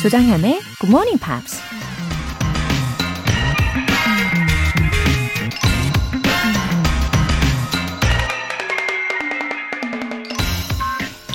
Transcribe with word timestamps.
조장현의 0.00 0.60
Good 0.80 0.88
Morning 0.88 1.20
Pops. 1.20 1.60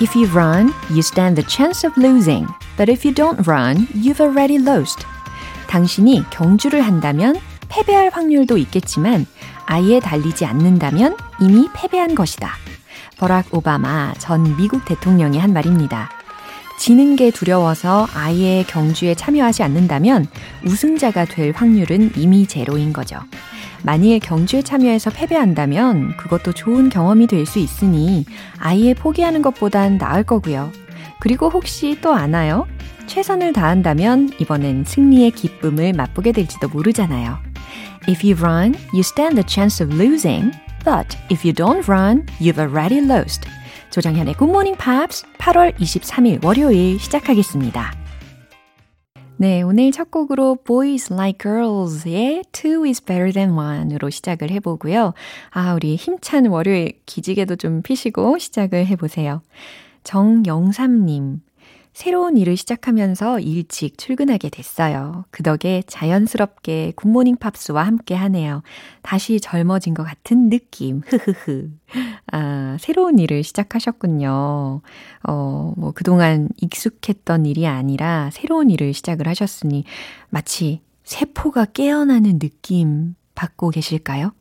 If 0.02 0.18
you 0.18 0.28
run, 0.34 0.74
you 0.90 1.04
stand 1.04 1.36
the 1.36 1.48
chance 1.48 1.86
of 1.86 1.96
losing. 1.96 2.48
But 2.76 2.92
if 2.92 3.06
you 3.06 3.14
don't 3.14 3.46
run, 3.48 3.88
you've 3.94 4.20
already 4.20 4.58
lost. 4.58 5.06
당신이 5.68 6.26
경주를 6.32 6.82
한다면 6.82 7.36
패배할 7.70 8.10
확률도 8.12 8.58
있겠지만 8.58 9.28
아예 9.68 10.00
달리지 10.00 10.44
않는다면 10.44 11.16
이미 11.40 11.70
패배한 11.76 12.16
것이다. 12.16 12.50
버락 13.20 13.54
오바마 13.54 14.16
전 14.18 14.58
미국 14.58 14.86
대통령이 14.86 15.38
한 15.38 15.54
말입니다. 15.54 16.25
지는 16.78 17.16
게 17.16 17.32
두려워서 17.32 18.08
아예 18.14 18.64
경주에 18.68 19.16
참여하지 19.16 19.64
않는다면 19.64 20.28
우승자가 20.66 21.26
될 21.26 21.52
확률은 21.56 22.12
이미 22.16 22.46
제로인 22.46 22.94
거죠. 22.94 23.20
만일 23.84 24.20
경주에 24.20 24.62
참여해서 24.62 25.12
패배한다면 25.12 26.18
그것도 26.18 26.54
좋은 26.54 26.90
경험이 26.90 27.28
될 27.28 27.46
수 27.46 27.60
있으니 27.60 28.26
아예 28.58 28.94
포기하는 28.94 29.42
것보단 29.42 29.98
나을 29.98 30.24
거고요. 30.24 30.72
그리고 31.20 31.50
혹시 31.50 31.98
또 32.02 32.14
아나요? 32.14 32.68
최선을 33.08 33.54
다한다면 33.54 34.32
이번엔 34.40 34.84
승리의 34.86 35.32
기쁨을 35.32 35.94
맛보게 35.94 36.32
될지도 36.32 36.68
모르잖아요. 36.68 37.38
If 38.10 38.28
you 38.28 38.36
run, 38.40 38.76
you 38.94 39.00
stand 39.00 39.36
the 39.36 39.46
chance 39.48 39.84
of 39.86 39.96
losing. 39.96 40.52
But 40.84 41.18
if 41.32 41.48
you 41.48 41.54
don't 41.54 41.88
run, 41.88 42.26
you've 42.40 42.60
already 42.60 43.00
lost. 43.00 43.48
조정현의 43.96 44.36
Good 44.38 44.52
Morning 44.52 44.78
Pops 44.78 45.26
8월 45.38 45.74
23일 45.76 46.44
월요일 46.44 47.00
시작하겠습니다. 47.00 47.94
네, 49.38 49.62
오늘 49.62 49.90
첫 49.94 50.12
곡으로 50.12 50.58
Boys 50.66 51.14
Like 51.14 51.38
Girls의 51.42 52.44
Two 52.52 52.84
is 52.84 53.02
Better 53.02 53.32
Than 53.32 53.58
One으로 53.58 54.10
시작을 54.10 54.52
해보고요. 54.52 55.14
아, 55.52 55.74
우리 55.76 55.96
힘찬 55.96 56.48
월요일 56.48 57.00
기지개도 57.06 57.56
좀 57.56 57.82
피시고 57.84 58.38
시작을 58.38 58.86
해보세요. 58.86 59.42
정영삼님, 60.04 61.40
새로운 61.96 62.36
일을 62.36 62.58
시작하면서 62.58 63.40
일찍 63.40 63.98
출근하게 63.98 64.50
됐어요. 64.50 65.24
그 65.32 65.44
덕에 65.44 65.82
자연스럽게 65.88 66.92
굿모닝 66.98 67.38
팝스와 67.38 67.84
함께 67.88 68.14
하네요. 68.16 68.64
다시 69.02 69.40
젊어진 69.40 69.94
것 69.94 70.04
같은 70.04 70.50
느낌. 70.50 71.02
흐흐흐. 71.08 71.70
아, 72.34 72.76
새로운 72.82 73.18
일을 73.18 73.44
시작하셨군요. 73.44 74.82
어, 75.24 75.74
뭐 75.78 75.92
그동안 75.96 76.50
익숙했던 76.58 77.46
일이 77.46 77.66
아니라 77.66 78.30
새로운 78.34 78.70
일을 78.70 78.94
시작을 78.94 79.30
하셨으니 79.30 79.86
마치 80.30 80.82
세포가 81.06 81.64
깨어나는 81.68 82.40
느낌 82.40 83.16
받고 83.36 83.70
계실까요? 83.70 84.34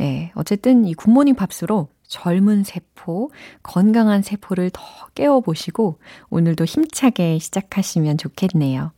예, 0.00 0.04
네, 0.04 0.32
어쨌든 0.34 0.86
이 0.86 0.94
굿모닝 0.94 1.34
팝스로 1.34 1.88
젊은 2.08 2.64
세포, 2.64 3.30
건강한 3.62 4.22
세포를 4.22 4.70
더 4.72 4.82
깨워보시고 5.14 5.98
오늘도 6.30 6.64
힘차게 6.64 7.38
시작하시면 7.38 8.18
좋겠네요. 8.18 8.92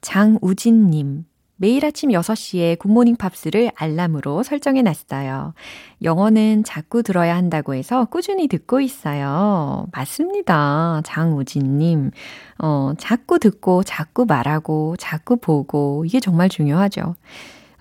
장우진님, 0.00 1.24
매일 1.58 1.86
아침 1.86 2.10
6시에 2.10 2.78
굿모닝 2.78 3.16
팝스를 3.16 3.70
알람으로 3.74 4.42
설정해 4.42 4.82
놨어요. 4.82 5.54
영어는 6.02 6.64
자꾸 6.64 7.02
들어야 7.02 7.34
한다고 7.34 7.74
해서 7.74 8.04
꾸준히 8.04 8.46
듣고 8.46 8.80
있어요. 8.80 9.86
맞습니다. 9.92 11.00
장우진님. 11.04 12.10
어, 12.58 12.92
자꾸 12.98 13.38
듣고, 13.38 13.84
자꾸 13.84 14.26
말하고, 14.26 14.96
자꾸 14.98 15.36
보고, 15.38 16.04
이게 16.04 16.20
정말 16.20 16.50
중요하죠. 16.50 17.16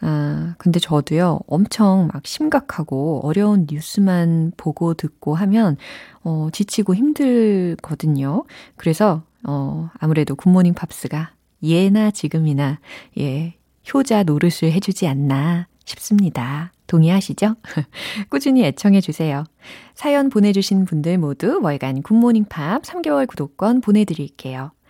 아, 0.08 0.54
근데 0.60 0.80
저도요, 0.80 1.40
엄청 1.48 2.10
막 2.14 2.28
심각하고 2.28 3.22
어려운 3.24 3.66
뉴스만 3.68 4.52
보고 4.56 4.94
듣고 4.94 5.34
하면, 5.34 5.78
어, 6.24 6.50
지치고 6.54 6.94
힘들거든요. 6.94 8.44
그래서, 8.76 9.24
어, 9.48 9.90
아무래도 9.98 10.36
굿모닝 10.36 10.76
팝스가 10.76 11.32
예나 11.64 12.12
지금이나, 12.12 12.80
예, 13.18 13.56
효자 13.92 14.24
노릇을 14.24 14.72
해주지 14.74 15.08
않나 15.08 15.68
싶습니다. 15.86 16.72
동의하시죠? 16.86 17.56
꾸준히 18.30 18.64
애청해주세요. 18.64 19.44
사연 19.96 20.30
보내주신 20.30 20.86
분들 20.86 21.18
모두 21.18 21.60
월간 21.64 22.04
굿모닝 22.04 22.46
팝스 22.46 22.84
3개월 22.84 23.26
구독권 23.26 23.82
보내드릴게요. 23.82 24.72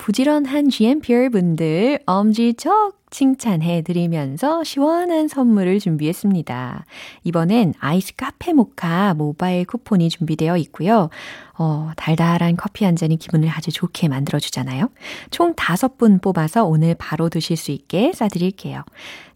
부지런한 0.00 0.70
GMPer 0.70 1.28
분들 1.28 1.98
엄지척 2.06 3.00
칭찬해 3.10 3.82
드리면서 3.82 4.64
시원한 4.64 5.28
선물을 5.28 5.78
준비했습니다. 5.80 6.84
이번엔 7.24 7.74
아이스 7.78 8.14
카페 8.16 8.52
모카 8.52 9.14
모바일 9.14 9.64
쿠폰이 9.66 10.08
준비되어 10.08 10.56
있고요. 10.58 11.10
어, 11.58 11.90
달달한 11.96 12.56
커피 12.56 12.86
한 12.86 12.96
잔이 12.96 13.18
기분을 13.18 13.48
아주 13.50 13.70
좋게 13.70 14.08
만들어주잖아요. 14.08 14.88
총 15.30 15.54
5분 15.54 16.22
뽑아서 16.22 16.64
오늘 16.64 16.94
바로 16.94 17.28
드실 17.28 17.56
수 17.56 17.70
있게 17.70 18.12
싸드릴게요. 18.14 18.82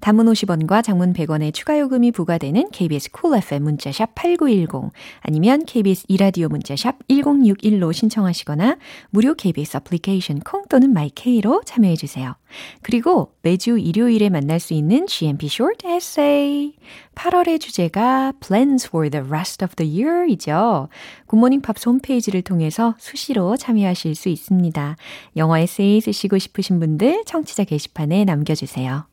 단문 0.00 0.26
50원과 0.26 0.82
장문 0.82 1.12
100원의 1.12 1.52
추가 1.52 1.78
요금이 1.78 2.12
부과되는 2.12 2.70
KBS 2.70 3.10
Cool 3.10 3.42
FM 3.42 3.64
문자샵 3.64 4.14
8910 4.14 4.92
아니면 5.20 5.64
KBS 5.64 6.06
이라디오 6.08 6.48
문자샵 6.48 7.08
1061로 7.08 7.92
신청하시거나 7.92 8.76
무료 9.10 9.34
KBS 9.34 9.78
애플리케이션 9.78 10.40
콩 10.54 10.62
또는 10.68 10.92
마이케이로 10.92 11.62
참여해 11.64 11.96
주세요. 11.96 12.36
그리고 12.82 13.32
매주 13.42 13.76
일요일에 13.76 14.28
만날 14.28 14.60
수 14.60 14.72
있는 14.72 15.08
GMP 15.08 15.46
Short 15.46 15.84
Essay. 15.84 16.76
8월의 17.16 17.60
주제가 17.60 18.34
Plans 18.38 18.86
for 18.86 19.10
the 19.10 19.26
Rest 19.26 19.64
of 19.64 19.74
the 19.74 20.00
Year이죠. 20.00 20.90
굿모닝 21.26 21.60
팝스 21.60 21.88
홈페이지를 21.88 22.42
통해서 22.42 22.94
수시로 23.00 23.56
참여하실 23.56 24.14
수 24.14 24.28
있습니다. 24.28 24.94
영어 25.36 25.58
에세이 25.58 26.00
쓰시고 26.00 26.38
싶으신 26.38 26.78
분들 26.78 27.24
청취자 27.26 27.64
게시판에 27.64 28.24
남겨주세요. 28.24 29.06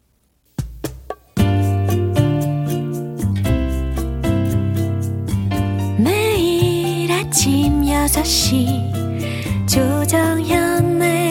아침 7.31 7.83
6시 7.83 9.01
조정현의 9.65 11.30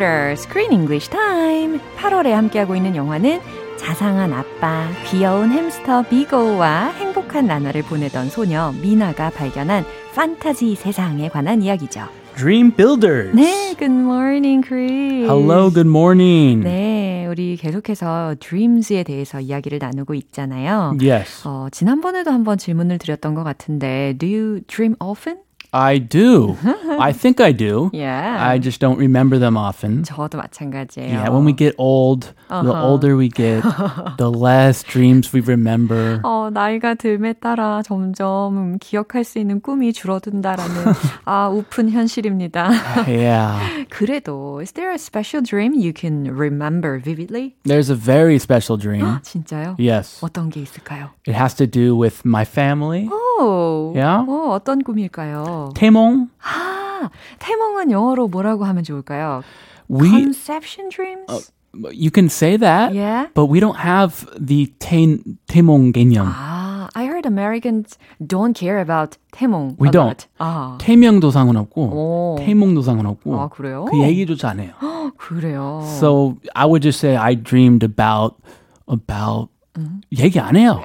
Theater 0.00 0.32
Screen 0.32 0.72
English 0.72 1.10
Time 1.10 1.78
8월에 1.98 2.30
함께하고 2.30 2.74
있는 2.74 2.96
영화는 2.96 3.38
자상한 3.76 4.32
아빠, 4.32 4.88
귀여운 5.06 5.50
햄스터 5.50 6.04
비고와 6.08 6.88
행복한 6.92 7.46
나날을 7.46 7.82
보내던 7.82 8.30
소녀 8.30 8.72
미나가 8.80 9.28
발견한 9.28 9.84
판타지 10.14 10.74
세상에 10.74 11.28
관한 11.28 11.62
이야기죠. 11.62 12.08
Dream 12.36 12.74
Builders. 12.74 13.36
네, 13.36 13.74
good 13.78 13.92
morning, 13.92 14.66
Chris. 14.66 15.28
Hello, 15.28 15.70
good 15.70 15.88
morning. 15.88 16.64
네, 16.64 17.26
우리 17.28 17.56
계속해서 17.56 18.36
Dreams에 18.40 19.02
대해서 19.02 19.40
이야기를 19.40 19.78
나누고 19.80 20.14
있잖아요. 20.14 20.96
Yes. 21.02 21.46
어, 21.46 21.68
지난번에도 21.70 22.30
한번 22.30 22.56
질문을 22.56 22.96
드렸던 22.96 23.34
것 23.34 23.44
같은데, 23.44 24.14
Do 24.18 24.26
you 24.26 24.60
dream 24.66 24.96
often? 24.98 25.40
I 25.73 25.97
do. 25.99 26.55
I 26.97 27.11
think 27.11 27.41
I 27.41 27.51
do. 27.51 27.89
Yeah. 27.91 28.37
I 28.39 28.59
just 28.59 28.79
don't 28.79 28.97
remember 28.97 29.37
them 29.37 29.57
often. 29.57 30.03
저도 30.03 30.37
마찬가지예요. 30.37 31.09
Yeah, 31.11 31.27
when 31.29 31.43
we 31.43 31.51
get 31.51 31.75
old, 31.77 32.31
the 32.47 32.71
older 32.71 33.17
we 33.17 33.27
get, 33.27 33.61
the 34.17 34.31
less 34.31 34.83
dreams 34.83 35.33
we 35.33 35.41
remember. 35.41 36.21
어, 36.23 36.49
나이가 36.49 36.93
들에 36.95 37.33
따라 37.33 37.81
점점 37.83 38.77
기억할 38.79 39.25
수 39.25 39.37
있는 39.37 39.59
꿈이 39.59 39.91
줄어든다라는 39.91 40.75
아, 41.25 41.49
우픈 41.49 41.89
현실입니다. 41.89 42.71
Yeah. 43.05 43.85
그래도 43.89 44.61
is 44.61 44.71
there 44.71 44.91
a 44.91 44.97
special 44.97 45.43
dream 45.43 45.73
you 45.73 45.91
can 45.91 46.23
remember 46.33 46.99
vividly? 47.03 47.55
There's 47.65 47.89
a 47.89 47.95
very 47.99 48.37
special 48.39 48.77
dream. 48.79 49.19
진짜요? 49.23 49.75
Yes. 49.77 50.23
어떤 50.23 50.49
게 50.49 50.61
있을까요? 50.61 51.09
It 51.27 51.35
has 51.35 51.53
to 51.55 51.67
do 51.67 51.97
with 51.97 52.21
my 52.25 52.45
family. 52.45 53.09
오, 53.11 53.91
Yeah? 53.93 54.23
어, 54.29 54.51
어떤 54.55 54.81
꿈일까요? 54.81 55.58
태몽. 55.74 56.28
아, 56.42 57.10
태몽은 57.38 57.90
영어로 57.90 58.28
뭐라고 58.28 58.64
하면 58.64 58.84
좋을까요? 58.84 59.42
We 59.90 60.08
Conception 60.10 60.88
dreams? 60.88 61.50
you 61.92 62.10
can 62.10 62.26
say 62.26 62.56
that, 62.56 62.94
yeah. 62.94 63.26
but 63.34 63.46
we 63.46 63.60
don't 63.60 63.76
have 63.76 64.26
the 64.38 64.72
태, 64.78 65.18
태몽 65.46 65.92
개념. 65.92 66.26
아, 66.26 66.88
I 66.94 67.04
heard 67.06 67.26
Americans 67.26 67.98
don't 68.20 68.54
care 68.54 68.80
about 68.80 69.16
태몽. 69.32 69.76
We 69.78 69.90
don't. 69.90 70.26
아, 70.38 70.78
태명도 70.80 71.30
상관없고 71.30 71.82
오. 71.82 72.36
태몽도 72.40 72.82
상관없고 72.82 73.38
아 73.38 73.48
그래요? 73.48 73.84
그 73.84 73.98
얘기조차 74.02 74.50
안 74.50 74.60
해요. 74.60 74.72
그래요. 75.16 75.82
So 75.98 76.36
I 76.54 76.66
would 76.66 76.82
just 76.82 77.00
say 77.00 77.16
I 77.16 77.34
dreamed 77.34 77.84
about 77.84 78.36
about 78.88 79.48
얘기 80.17 80.39
안 80.39 80.55
해요. 80.55 80.81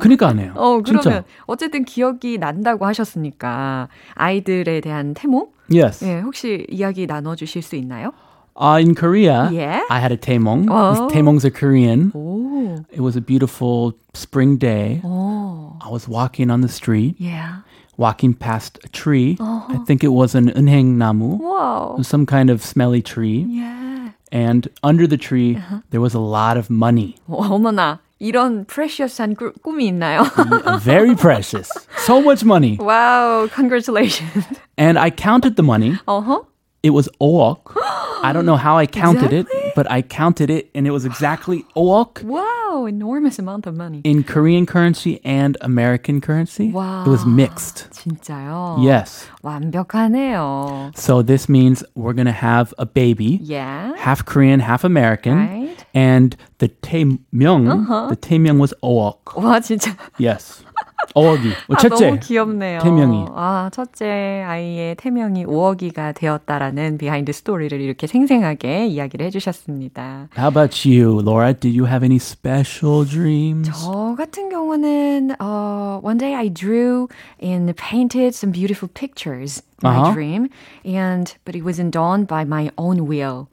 그러니까 0.00 0.28
안 0.28 0.38
해요. 0.38 0.52
어, 0.56 0.80
그러면 0.80 1.02
진짜. 1.02 1.24
어쨌든 1.46 1.84
기억이 1.84 2.38
난다고 2.38 2.86
하셨으니까 2.86 3.88
아이들에 4.14 4.80
대한 4.80 5.14
태몽? 5.14 5.48
Yes. 5.70 6.04
예, 6.04 6.20
혹시 6.20 6.66
이야기 6.70 7.06
나눠 7.06 7.34
주실 7.34 7.62
수 7.62 7.76
있나요? 7.76 8.12
Uh, 8.58 8.78
in 8.80 8.94
Korea, 8.94 9.50
Yeah. 9.52 9.82
I 9.90 10.00
had 10.00 10.12
a 10.12 10.16
taemong. 10.16 10.68
Oh. 10.70 10.94
These 10.94 11.12
taemongs 11.12 11.44
are 11.44 11.50
Korean. 11.50 12.10
오. 12.14 12.84
It 12.90 13.00
was 13.02 13.14
a 13.16 13.20
beautiful 13.20 13.92
spring 14.14 14.56
day. 14.56 15.02
오. 15.04 15.76
I 15.82 15.90
was 15.90 16.08
walking 16.08 16.50
on 16.50 16.62
the 16.62 16.68
street, 16.72 17.16
Yeah. 17.18 17.60
walking 17.98 18.32
past 18.32 18.78
a 18.82 18.88
tree. 18.88 19.36
I 19.40 19.76
think 19.86 20.02
it 20.02 20.08
was 20.12 20.34
an 20.34 20.48
unhengnamu, 20.56 21.38
와우. 21.38 22.02
some 22.04 22.24
kind 22.24 22.48
of 22.48 22.62
smelly 22.64 23.02
tree. 23.02 23.44
Yeah. 23.46 23.76
And 24.32 24.68
under 24.82 25.06
the 25.08 25.16
tree, 25.16 25.58
there 25.90 26.00
was 26.00 26.14
a 26.14 26.20
lot 26.20 26.58
of 26.58 26.68
money. 26.70 27.14
어머나. 27.28 28.00
이런 28.18 28.64
프레셔스한 28.64 29.34
꾸- 29.36 29.52
꿈이 29.62 29.86
있나요? 29.88 30.22
Very 30.82 31.14
precious. 31.14 31.68
So 32.06 32.20
much 32.22 32.44
money. 32.44 32.78
와우, 32.80 33.46
congratulations. 33.54 34.46
And 34.78 34.98
I 34.98 35.10
counted 35.10 35.56
the 35.56 35.62
money. 35.64 35.98
어허. 36.06 36.46
It 36.82 36.90
was 36.90 37.08
ook. 37.20 37.74
I 38.22 38.32
don't 38.32 38.46
know 38.46 38.56
how 38.56 38.78
I 38.78 38.86
counted 38.86 39.32
it, 39.32 39.46
but 39.74 39.90
I 39.90 40.02
counted 40.02 40.50
it 40.50 40.70
and 40.74 40.86
it 40.86 40.90
was 40.92 41.04
exactly 41.04 41.64
ook 41.74 42.22
Wow, 42.24 42.86
enormous 42.86 43.38
amount 43.40 43.66
of 43.66 43.74
money. 43.76 44.00
in 44.04 44.22
Korean 44.22 44.66
currency 44.66 45.20
and 45.24 45.56
American 45.62 46.20
currency. 46.20 46.70
Wow. 46.70 47.02
It 47.04 47.10
was 47.10 47.26
mixed. 47.26 47.88
진짜요? 47.90 48.78
Yes. 48.82 49.26
완벽하네요. 49.42 50.92
So 50.96 51.22
this 51.22 51.48
means 51.48 51.82
we're 51.96 52.12
going 52.12 52.26
to 52.26 52.32
have 52.32 52.72
a 52.78 52.86
baby, 52.86 53.40
Yeah. 53.42 53.92
half 53.96 54.24
Korean, 54.24 54.60
half 54.60 54.84
American. 54.84 55.38
Right. 55.38 55.84
And 55.94 56.36
the 56.58 56.68
taemyeong, 56.68 58.08
the 58.10 58.16
taemyeong 58.16 58.58
was 58.58 58.72
ook. 58.82 59.34
와, 59.36 59.60
진짜. 59.60 59.96
Yes. 60.18 60.62
오억이. 61.15 61.51
아, 61.69 61.77
첫째. 61.77 62.07
너무 62.07 62.19
귀엽네요. 62.21 62.79
태명이. 62.79 63.25
아, 63.35 63.69
첫째 63.73 64.43
아이의 64.47 64.95
태명이 64.95 65.45
5억이가 65.45 66.15
되었다라는 66.15 66.97
비하인드 66.97 67.31
스토리를 67.31 67.79
이렇게 67.81 68.07
생생하게 68.07 68.87
이야기를 68.87 69.25
해주셨습니다. 69.27 70.29
How 70.37 70.49
about 70.49 70.87
you, 70.87 71.19
Laura? 71.21 71.53
Do 71.53 71.69
you 71.69 71.85
have 71.87 72.03
any 72.05 72.17
special 72.17 73.05
dreams? 73.05 73.69
저 73.71 74.15
같은 74.17 74.49
경우는 74.49 75.31
uh, 75.41 75.99
one 76.03 76.17
day 76.17 76.33
I 76.35 76.49
drew 76.49 77.07
and 77.41 77.73
painted 77.75 78.35
some 78.35 78.51
beautiful 78.51 78.89
pictures 78.93 79.61
in 79.83 79.89
my 79.89 79.97
Uh-huh. 80.01 80.13
dream, 80.13 80.47
and 80.85 81.33
but 81.43 81.55
it 81.55 81.63
wasn't 81.65 81.91
done 81.91 82.25
by 82.25 82.43
my 82.45 82.69
own 82.77 83.07
will. 83.07 83.47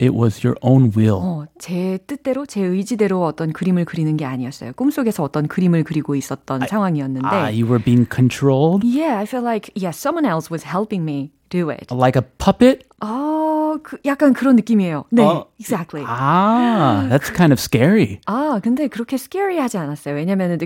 It 0.00 0.14
was 0.14 0.44
your 0.46 0.56
own 0.62 0.92
will. 0.96 1.18
어, 1.20 1.46
제 1.58 1.98
뜻대로 2.06 2.46
제 2.46 2.60
의지대로 2.62 3.24
어떤 3.24 3.52
그림을 3.52 3.84
그리는 3.84 4.16
게 4.16 4.24
아니었어요. 4.24 4.72
꿈속에서 4.74 5.24
어떤 5.24 5.48
그림을 5.48 5.82
그리고 5.82 6.14
있었던 6.14 6.66
상황이었는데. 6.68 7.26
Ah, 7.26 7.48
you 7.50 7.66
were 7.66 7.82
being 7.82 8.06
controlled 8.08 8.86
Yeah, 8.86 9.18
I 9.18 9.24
feel 9.24 9.42
like 9.42 9.72
yeah, 9.74 9.90
someone 9.90 10.24
else 10.24 10.50
was 10.50 10.62
helping 10.64 11.02
me 11.04 11.32
do 11.50 11.70
it. 11.70 11.90
like 11.92 12.14
a 12.16 12.22
puppet? 12.38 12.86
어, 13.02 13.78
그 13.82 13.98
약간 14.04 14.34
그런 14.34 14.54
느낌이에요. 14.54 15.04
네, 15.10 15.22
어, 15.24 15.46
exactly. 15.58 16.04
Ah, 16.06 17.08
that's 17.10 17.30
kind 17.34 17.52
of 17.52 17.58
scary. 17.58 18.20
아, 18.26 18.60
근데 18.62 18.86
그렇게 18.86 19.16
scary하지 19.18 19.78
않았어요. 19.78 20.14
왜냐면은 20.14 20.58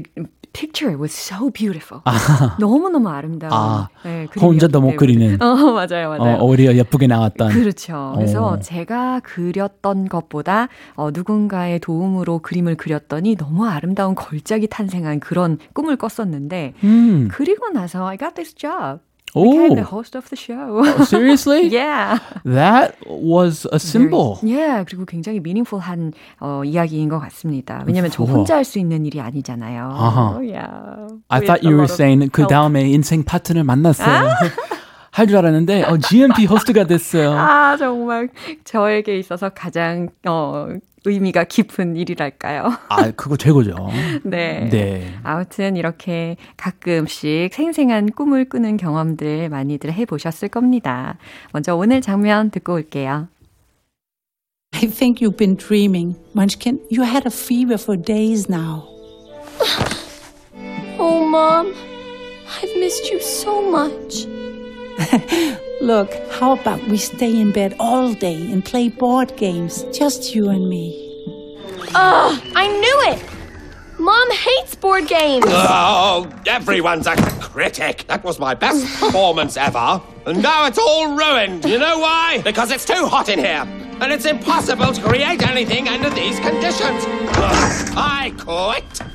picture 0.53 0.97
was 0.99 1.13
so 1.13 1.51
beautiful. 1.51 2.03
너무너무 2.59 3.09
아름다운. 3.09 3.53
아, 3.53 3.89
네, 4.05 4.27
그림이었기 4.31 4.69
때문에. 4.69 4.97
그리는. 4.97 5.43
어, 5.43 5.55
맞아요, 5.73 6.13
어, 6.13 6.19
맞아요. 6.19 6.39
오히려 6.41 6.75
예쁘게 6.75 7.07
나왔던. 7.07 7.53
그렇죠. 7.53 8.13
그래서 8.15 8.47
어. 8.47 8.59
제가 8.61 9.21
그렸던 9.21 10.09
것보다 10.09 10.69
어, 10.95 11.11
누군가의 11.13 11.81
도움으로 11.81 12.41
그림을 12.41 12.77
그렸더니 12.77 13.37
너무 13.37 13.67
아름다운 13.67 14.15
걸작이 14.15 14.67
탄생한 14.69 15.21
그런 15.21 15.59
꿈을 15.73 15.97
꿨었는데 15.97 16.75
음. 16.85 17.29
그리고 17.31 17.69
나서 17.71 18.07
I 18.07 18.19
got 18.19 18.35
this 18.35 18.55
job. 18.55 19.01
Oh, 19.35 19.45
Became 19.51 19.77
the 19.77 19.85
host 19.85 20.15
of 20.15 20.29
the 20.29 20.37
show. 20.37 20.85
seriously? 21.07 21.69
yeah. 21.69 22.19
That 22.45 22.97
was 23.09 23.67
a 23.73 23.79
symbol. 23.79 24.39
예, 24.45 24.57
yeah, 24.59 24.85
그리고 24.85 25.07
굉장히 25.07 25.41
meaningful한 25.41 26.13
어, 26.41 26.63
이야기인 26.65 27.09
것 27.09 27.19
같습니다. 27.19 27.83
왜냐면 27.87 28.11
저. 28.11 28.25
혼자 28.25 28.57
할 28.57 28.65
수 28.65 28.79
있는 28.79 29.07
일이 29.07 29.21
아니잖아요. 29.21 29.89
아하. 29.91 30.37
Yeah. 30.37 31.17
I 31.31 31.41
With 31.41 31.47
thought 31.47 31.65
you 31.65 31.77
were 31.77 31.89
saying 31.89 32.29
그. 32.31 32.47
다음에 32.47 32.83
인생 32.91 33.25
파트너를 33.25 33.65
만났어요. 33.65 34.29
할줄 35.13 35.37
알았는데 35.37 35.85
어, 35.85 35.97
GMP 35.99 36.45
호스트가 36.47 36.85
됐어요. 36.85 37.33
아, 37.33 37.77
정말 37.79 38.29
저에게 38.65 39.19
있어서 39.19 39.49
가장 39.51 40.09
어, 40.27 40.69
의미가 41.05 41.45
깊은 41.45 41.97
일이랄까요. 41.97 42.73
아, 42.89 43.11
그거 43.13 43.37
최고죠. 43.37 43.75
네. 44.25 44.69
네. 44.71 45.15
아무튼 45.23 45.77
이렇게 45.77 46.37
가끔씩 46.57 47.53
생생한 47.53 48.13
꿈을 48.13 48.49
꾸는 48.49 48.77
경험들 48.77 49.49
많이들 49.49 49.93
해보셨을 49.93 50.49
겁니다. 50.49 51.19
먼저 51.53 51.75
오늘 51.75 52.01
장면 52.01 52.51
듣고 52.51 52.75
올게요. 52.75 53.29
I 54.75 54.89
think 54.89 55.21
you've 55.21 55.37
been 55.37 55.57
dreaming. 55.57 56.17
Munchkin, 56.35 56.81
you 56.91 57.05
had 57.05 57.27
a 57.27 57.31
fever 57.31 57.75
for 57.75 57.97
days 57.97 58.49
now. 58.49 58.89
Oh, 60.99 61.27
Mom, 61.27 61.75
I've 62.49 62.75
missed 62.79 63.11
you 63.11 63.21
so 63.21 63.61
much. 63.61 64.27
Look, 65.81 66.13
how 66.31 66.53
about 66.53 66.83
we 66.89 66.97
stay 66.97 67.41
in 67.41 67.53
bed 67.53 67.75
all 67.81 68.13
day 68.15 68.51
and 68.53 68.65
play 68.65 68.89
board 68.89 69.37
games? 69.37 69.85
Just 69.93 70.35
you 70.35 70.49
and 70.49 70.69
me. 70.69 70.99
Ugh, 71.95 72.41
I 72.55 72.69
knew 72.69 73.13
it! 73.13 73.25
Mom 73.99 74.31
hates 74.31 74.75
board 74.75 75.07
games! 75.07 75.45
Oh, 75.49 76.29
everyone's 76.47 77.07
a 77.07 77.17
critic. 77.41 78.05
That 78.09 78.25
was 78.25 78.39
my 78.39 78.55
best 78.55 78.87
performance 79.01 79.57
ever. 79.57 80.01
And 80.27 80.43
now 80.43 80.67
it's 80.67 80.79
all 80.79 81.15
ruined. 81.17 81.65
You 81.65 81.79
know 81.79 81.99
why? 81.99 82.41
Because 82.43 82.71
it's 82.71 82.85
too 82.85 83.07
hot 83.07 83.29
in 83.29 83.39
here. 83.39 83.67
And 84.01 84.13
it's 84.13 84.25
impossible 84.25 84.93
to 84.93 85.03
create 85.03 85.47
anything 85.47 85.89
under 85.89 86.11
these 86.11 86.39
conditions. 86.41 87.05
Ugh, 87.07 87.93
I 87.97 88.35
quit. 88.39 89.12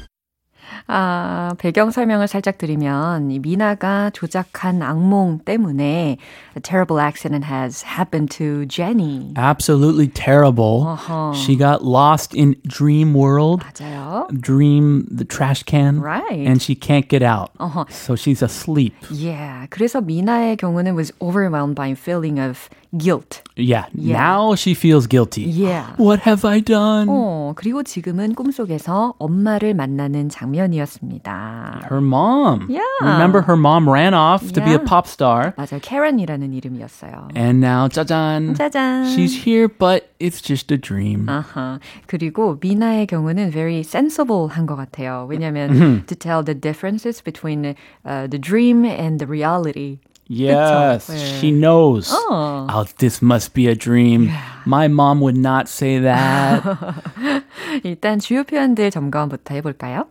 아, 0.86 1.54
배경 1.58 1.90
설명을 1.90 2.28
살짝 2.28 2.58
드리면 2.58 3.30
이 3.30 3.38
미나가 3.38 4.10
조작한 4.10 4.82
악몽 4.82 5.40
때문에 5.44 6.16
a 6.56 6.60
terrible 6.62 6.98
accident 7.00 7.44
has 7.44 7.82
happened 7.82 8.30
to 8.30 8.66
Jenny. 8.66 9.32
Absolutely 9.36 10.08
terrible. 10.08 10.86
Uh-huh. 10.88 11.32
She 11.34 11.56
got 11.56 11.84
lost 11.84 12.34
in 12.34 12.56
dream 12.66 13.14
world. 13.14 13.62
맞아요. 13.62 14.28
Dream 14.40 15.06
the 15.10 15.24
trash 15.24 15.62
can. 15.62 16.00
Right. 16.00 16.46
And 16.46 16.60
she 16.60 16.74
can't 16.74 17.08
get 17.08 17.22
out. 17.22 17.50
Uh-huh. 17.58 17.84
So 17.88 18.16
she's 18.16 18.42
asleep. 18.42 18.94
Yeah. 19.10 19.66
그래서 19.70 20.00
미나의 20.00 20.56
경우는 20.56 20.94
was 20.94 21.12
overwhelmed 21.20 21.74
by 21.74 21.88
a 21.88 21.96
feeling 21.96 22.38
of 22.38 22.68
guilt. 22.96 23.42
Yeah. 23.56 23.86
Yeah. 23.94 24.16
Now 24.18 24.54
she 24.54 24.74
feels 24.74 25.06
guilty. 25.06 25.42
Yeah. 25.42 25.94
What 25.96 26.20
have 26.26 26.44
I 26.44 26.60
done? 26.60 27.08
어, 27.08 27.52
그리고 27.56 27.82
지금은 27.82 28.34
꿈속에서 28.34 29.14
엄마를 29.18 29.74
만나는 29.74 30.28
장면이었습니다. 30.28 31.82
Her 31.90 32.00
mom. 32.00 32.66
Yeah. 32.68 32.82
Remember 33.00 33.42
her 33.42 33.56
mom 33.56 33.88
ran 33.88 34.14
off 34.14 34.52
to 34.52 34.60
be 34.60 34.72
a 34.72 34.78
Yeah. 34.78 34.84
pop 34.84 35.06
star. 35.06 35.52
맞아요. 35.56 35.80
캐런이라는 35.80 36.52
이름이었어요. 36.52 37.28
And 37.36 37.64
now, 37.64 37.88
짜잔. 37.88 38.54
짜잔. 38.54 39.06
She's 39.14 39.44
here, 39.46 39.68
but 39.68 40.10
it's 40.20 40.40
just 40.40 40.72
a 40.72 40.78
dream. 40.78 41.26
아하. 41.28 41.78
그리고 42.06 42.58
미나의 42.60 43.06
경우는 43.06 43.50
very 43.50 43.80
sensible 43.80 44.48
한 44.48 44.66
것 44.66 44.76
같아요. 44.76 45.26
왜냐면 45.28 46.04
to 46.06 46.14
tell 46.14 46.42
the 46.44 46.54
differences 46.54 47.20
between 47.22 47.74
uh, 48.06 48.26
the 48.28 48.38
dream 48.38 48.84
and 48.84 49.18
the 49.18 49.26
reality. 49.26 49.98
Yes, 50.28 51.06
그쵸? 51.06 51.12
네. 51.12 51.38
she 51.38 51.50
knows. 51.50 52.10
어. 52.10 52.66
Oh, 52.70 52.84
this 52.98 53.22
must 53.22 53.52
be 53.52 53.68
a 53.68 53.74
dream. 53.74 54.30
My 54.64 54.86
mom 54.88 55.20
would 55.20 55.36
not 55.36 55.68
say 55.68 56.00
that. 56.00 56.62
일단 57.84 58.18
주요 58.18 58.44
표현들 58.44 58.90
점검부터 58.90 59.54
해볼까요? 59.56 60.06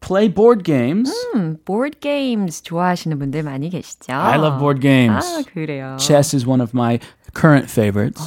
Play 0.00 0.28
board 0.32 0.64
games. 0.64 1.12
음, 1.34 1.58
board 1.64 1.98
games 2.00 2.62
좋아하시는 2.62 3.18
분들 3.18 3.42
많이 3.42 3.68
계시죠? 3.68 4.12
I 4.12 4.38
love 4.38 4.58
board 4.58 4.80
games. 4.80 5.24
아, 5.24 5.42
그래요. 5.52 5.96
Chess 6.00 6.34
is 6.34 6.46
one 6.46 6.60
of 6.60 6.72
my 6.74 6.98
current 7.34 7.70
favorites. 7.70 8.22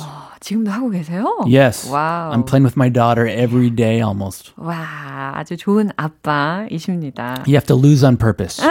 아, 0.47 0.49
지금도 0.49 0.71
하고 0.71 0.91
계세요? 0.91 1.38
Yes. 1.45 1.91
와우. 1.91 2.31
I'm 2.33 2.47
playing 2.47 2.62
with 2.62 2.76
my 2.76 2.88
daughter 2.88 3.26
every 3.26 3.69
day 3.69 4.00
almost. 4.00 4.53
와, 4.57 5.33
아주 5.35 5.57
좋은 5.57 5.91
아빠이십니다. 5.97 7.43
You 7.49 7.57
have 7.57 7.67
to 7.67 7.76
lose 7.76 8.07
on 8.07 8.17
purpose. 8.17 8.62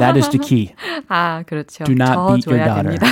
that 0.00 0.18
is 0.18 0.28
the 0.30 0.40
key. 0.40 0.74
아, 1.08 1.44
그렇죠. 1.46 1.84
Do 1.84 1.92
not 1.92 2.18
beat 2.26 2.50
your 2.50 2.58
daughter. 2.64 2.98
됩니다. 2.98 3.06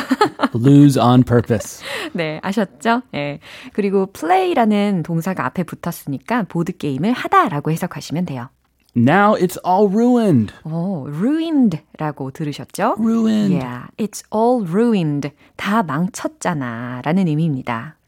lose 0.55 0.99
on 1.00 1.23
purpose. 1.23 1.85
네, 2.12 2.40
아셨죠? 2.43 3.02
예. 3.14 3.38
그리고 3.75 4.07
play라는 4.07 5.05
동사가 5.05 5.47
앞에 5.47 5.62
붙었으니까 5.62 6.47
보드 6.49 6.76
게임을 6.76 7.12
하다라고 7.12 7.71
해석하시면 7.71 8.26
돼요. 8.26 8.49
Now 8.97 9.37
it's 9.37 9.57
all 9.64 9.88
ruined. 9.88 10.52
오, 10.64 11.07
ruined라고 11.09 12.33
들으셨죠? 12.33 12.97
Ruined. 12.99 13.55
Yeah, 13.55 13.87
it's 13.99 14.25
all 14.35 14.67
ruined. 14.69 15.31
다 15.57 15.85
망쳤잖아. 15.85 17.02
라는 17.05 17.29
의미입니다. 17.29 18.00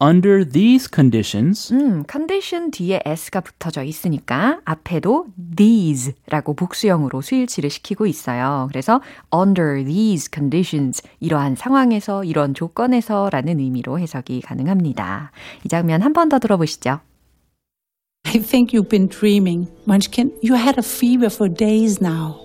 Under 0.00 0.48
these 0.48 0.88
conditions, 0.94 1.74
음, 1.74 2.04
condition 2.08 2.70
뒤에 2.70 3.00
s가 3.04 3.40
붙어져 3.40 3.82
있으니까 3.82 4.60
앞에도 4.64 5.26
these라고 5.56 6.54
복수형으로 6.54 7.20
수일치를 7.20 7.68
시키고 7.68 8.06
있어요. 8.06 8.68
그래서 8.70 9.00
under 9.34 9.84
these 9.84 10.28
conditions 10.32 11.02
이러한 11.18 11.56
상황에서 11.56 12.22
이런 12.22 12.54
조건에서라는 12.54 13.58
의미로 13.58 13.98
해석이 13.98 14.42
가능합니다. 14.42 15.32
이 15.64 15.68
장면 15.68 16.02
한 16.02 16.12
번 16.12 16.28
더 16.28 16.38
들어보시죠. 16.38 17.00
I 18.26 18.40
think 18.40 18.72
you've 18.78 18.88
been 18.90 19.08
dreaming. 19.08 19.66
Munchkin, 19.84 20.30
you 20.42 20.54
had 20.54 20.78
a 20.78 20.84
fever 20.86 21.26
for 21.26 21.52
days 21.52 22.00
now. 22.00 22.36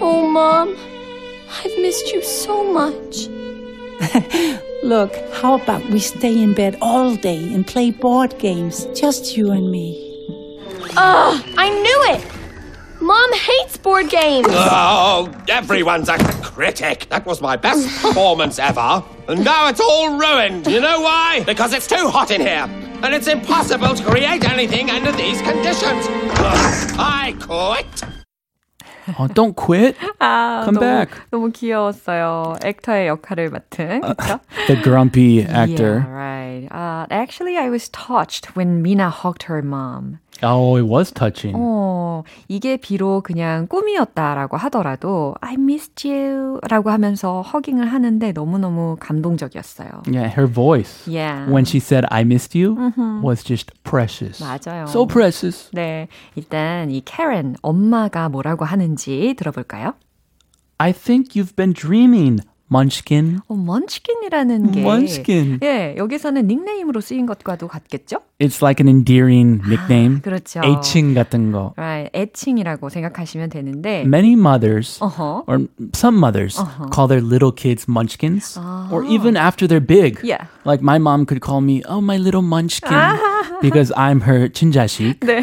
Oh, 0.00 0.28
Mom. 0.28 0.76
I've 1.64 1.78
missed 1.80 2.12
you 2.12 2.20
so 2.20 2.62
much. 2.70 3.30
Look, 4.82 5.16
how 5.32 5.54
about 5.60 5.84
we 5.90 5.98
stay 5.98 6.40
in 6.40 6.54
bed 6.54 6.78
all 6.80 7.16
day 7.16 7.52
and 7.52 7.66
play 7.66 7.90
board 7.90 8.38
games, 8.38 8.86
just 8.94 9.36
you 9.36 9.50
and 9.50 9.70
me? 9.72 10.04
Ugh, 10.96 11.44
I 11.56 11.68
knew 11.68 12.14
it! 12.14 13.00
Mom 13.00 13.32
hates 13.32 13.76
board 13.76 14.08
games! 14.08 14.46
Oh, 14.50 15.32
everyone's 15.48 16.08
a 16.08 16.16
critic. 16.42 17.08
That 17.10 17.26
was 17.26 17.40
my 17.40 17.56
best 17.56 17.88
performance 18.02 18.60
ever. 18.60 19.02
And 19.26 19.44
now 19.44 19.68
it's 19.68 19.80
all 19.80 20.16
ruined. 20.16 20.68
You 20.68 20.80
know 20.80 21.00
why? 21.00 21.42
Because 21.44 21.72
it's 21.72 21.88
too 21.88 22.08
hot 22.08 22.30
in 22.30 22.40
here. 22.40 22.68
And 23.02 23.14
it's 23.14 23.26
impossible 23.26 23.94
to 23.96 24.04
create 24.04 24.44
anything 24.48 24.90
under 24.90 25.10
these 25.10 25.42
conditions. 25.42 26.06
Ugh, 26.08 26.94
I 26.98 27.34
quit. 27.40 28.17
oh, 29.19 29.27
don't 29.27 29.55
quit. 29.55 29.95
아, 30.19 30.61
Come 30.65 30.77
너무, 30.77 30.79
back. 30.79 31.09
너무 31.31 31.51
귀여웠어요. 31.51 32.55
액터의 32.63 33.07
역할을 33.07 33.49
맡은. 33.49 34.01
그렇죠? 34.01 34.39
The 34.67 34.81
grumpy 34.81 35.41
actor. 35.43 36.05
Yeah, 36.05 36.11
right. 36.11 36.67
Uh, 36.71 37.05
actually, 37.11 37.57
I 37.57 37.69
was 37.69 37.89
touched 37.89 38.55
when 38.55 38.81
Mina 38.81 39.09
hugged 39.09 39.43
her 39.43 39.61
mom. 39.61 40.19
Oh, 40.42 40.76
it 40.78 40.86
was 40.86 41.12
touching. 41.12 41.54
어, 41.58 42.22
이게 42.46 42.76
비록 42.76 43.22
그냥 43.24 43.66
꿈이었다라고 43.66 44.56
하더라도 44.56 45.34
I 45.40 45.54
missed 45.54 46.08
you 46.08 46.60
라고 46.68 46.90
하면서 46.90 47.42
허깅을 47.42 47.86
하는데 47.92 48.32
너무너무 48.32 48.96
감동적이었어요. 49.00 50.02
Yeah, 50.06 50.28
her 50.30 50.46
voice. 50.46 51.06
Yeah. 51.10 51.50
When 51.50 51.64
she 51.64 51.80
said 51.80 52.06
I 52.10 52.22
missed 52.22 52.54
you 52.56 52.76
was 53.22 53.42
just 53.42 53.72
precious. 53.82 54.42
맞아요. 54.42 54.86
So 54.86 55.06
precious. 55.06 55.70
네, 55.72 56.08
일단 56.36 56.90
이 56.90 57.02
Karen 57.04 57.56
엄마가 57.62 58.28
뭐라고 58.28 58.64
하는지 58.64 59.34
들어볼까요? 59.36 59.94
I 60.78 60.92
think 60.92 61.34
you've 61.34 61.56
been 61.56 61.72
dreaming, 61.72 62.40
Munchkin. 62.70 63.40
어, 63.48 63.54
먼치킨이라는 63.54 64.72
게 64.72 64.80
Munchkin. 64.80 65.58
예, 65.62 65.94
여기서는 65.96 66.46
닉네임으로 66.46 67.00
쓰인 67.00 67.26
것과도 67.26 67.66
같겠죠? 67.68 68.18
It's 68.38 68.62
like 68.62 68.78
an 68.84 68.88
endearing 68.88 69.62
nickname. 69.66 70.20
그렇죠. 70.20 70.60
애칭 70.62 71.14
같은 71.14 71.50
거. 71.50 71.72
Right, 71.76 72.10
애칭이라고 72.14 72.88
생각하시면 72.88 73.50
되는데 73.50 74.02
Many 74.06 74.34
mothers, 74.34 74.98
어허. 75.00 75.44
or 75.46 75.66
some 75.94 76.18
mothers, 76.18 76.56
call 76.92 77.08
their 77.08 77.22
little 77.24 77.50
kids 77.52 77.86
munchkins, 77.88 78.58
or 78.92 79.02
even 79.04 79.36
after 79.36 79.66
they're 79.66 79.80
big. 79.84 80.20
Yeah. 80.22 80.46
Like 80.64 80.82
my 80.82 80.98
mom 80.98 81.24
could 81.26 81.40
call 81.40 81.60
me, 81.60 81.82
oh, 81.88 82.00
my 82.00 82.18
little 82.18 82.42
munchkin, 82.42 82.92
because 83.62 83.90
I'm 83.96 84.20
her 84.22 84.48
친자식. 84.48 85.20
네. 85.20 85.42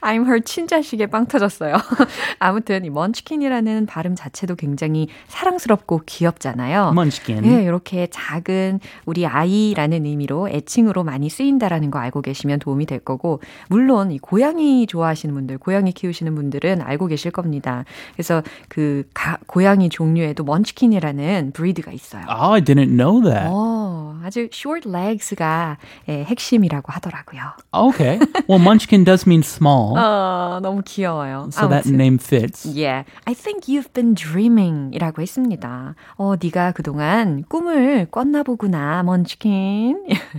I'm 0.00 0.24
her 0.24 0.40
친자식에 0.40 1.06
빵 1.06 1.26
터졌어요. 1.26 1.74
아무튼 2.38 2.84
이 2.84 2.90
먼치킨이라는 2.90 3.86
발음 3.86 4.14
자체도 4.14 4.56
굉장히 4.56 5.08
사랑스럽고 5.28 6.02
귀엽잖아요. 6.06 6.90
Munchkin. 6.92 7.42
네, 7.42 7.64
이렇게 7.64 8.08
작은 8.10 8.80
우리 9.06 9.26
아이라는 9.26 10.06
의미로 10.06 10.48
애칭으로 10.48 11.04
많이 11.04 11.28
쓰인다라는 11.28 11.90
거 11.90 11.98
알고 11.98 12.22
계시면 12.22 12.58
도움이 12.58 12.86
될 12.86 12.98
거고, 12.98 13.40
물론 13.68 14.10
이 14.12 14.18
고양이 14.18 14.86
좋아하시는 14.86 15.34
분들, 15.34 15.58
고양이 15.58 15.92
키우시는 15.92 16.34
분들은 16.34 16.80
알고 16.82 17.06
계실 17.06 17.30
겁니다. 17.30 17.84
그래서 18.14 18.42
그 18.68 19.04
가, 19.14 19.38
고양이 19.46 19.88
종류에도 19.88 20.44
먼치킨이라는 20.44 21.52
브리드가 21.54 21.92
있어요. 21.92 22.24
Oh, 22.28 22.54
I 22.54 22.60
didn't 22.60 22.96
know 22.96 23.22
that. 23.22 23.48
어, 23.50 24.18
아주 24.24 24.48
short 24.52 24.88
legs가 24.88 25.78
예, 26.08 26.24
핵심이라고 26.24 26.92
하더라고요. 26.92 27.40
Okay. 27.72 28.18
Well, 28.48 28.58
munchkin 28.62 29.04
does 29.04 29.26
mean 29.26 29.42
small, 29.60 29.94
어, 29.96 30.58
너무 30.62 30.82
귀여워요. 30.84 31.50
so 31.52 31.68
that 31.68 31.84
아무튼. 31.86 31.96
name 31.96 32.18
fits. 32.18 32.64
Yeah, 32.64 33.04
I 33.26 33.34
think 33.34 33.68
you've 33.68 33.92
been 33.92 34.14
dreaming 34.14 34.92
이라고 34.94 35.20
했습니다. 35.22 35.94
어, 36.16 36.34
네가 36.42 36.72
그동안 36.72 37.44
꿈을 37.48 38.06
꿨나 38.10 38.42
보구나, 38.42 39.02
먼치킨. 39.02 39.98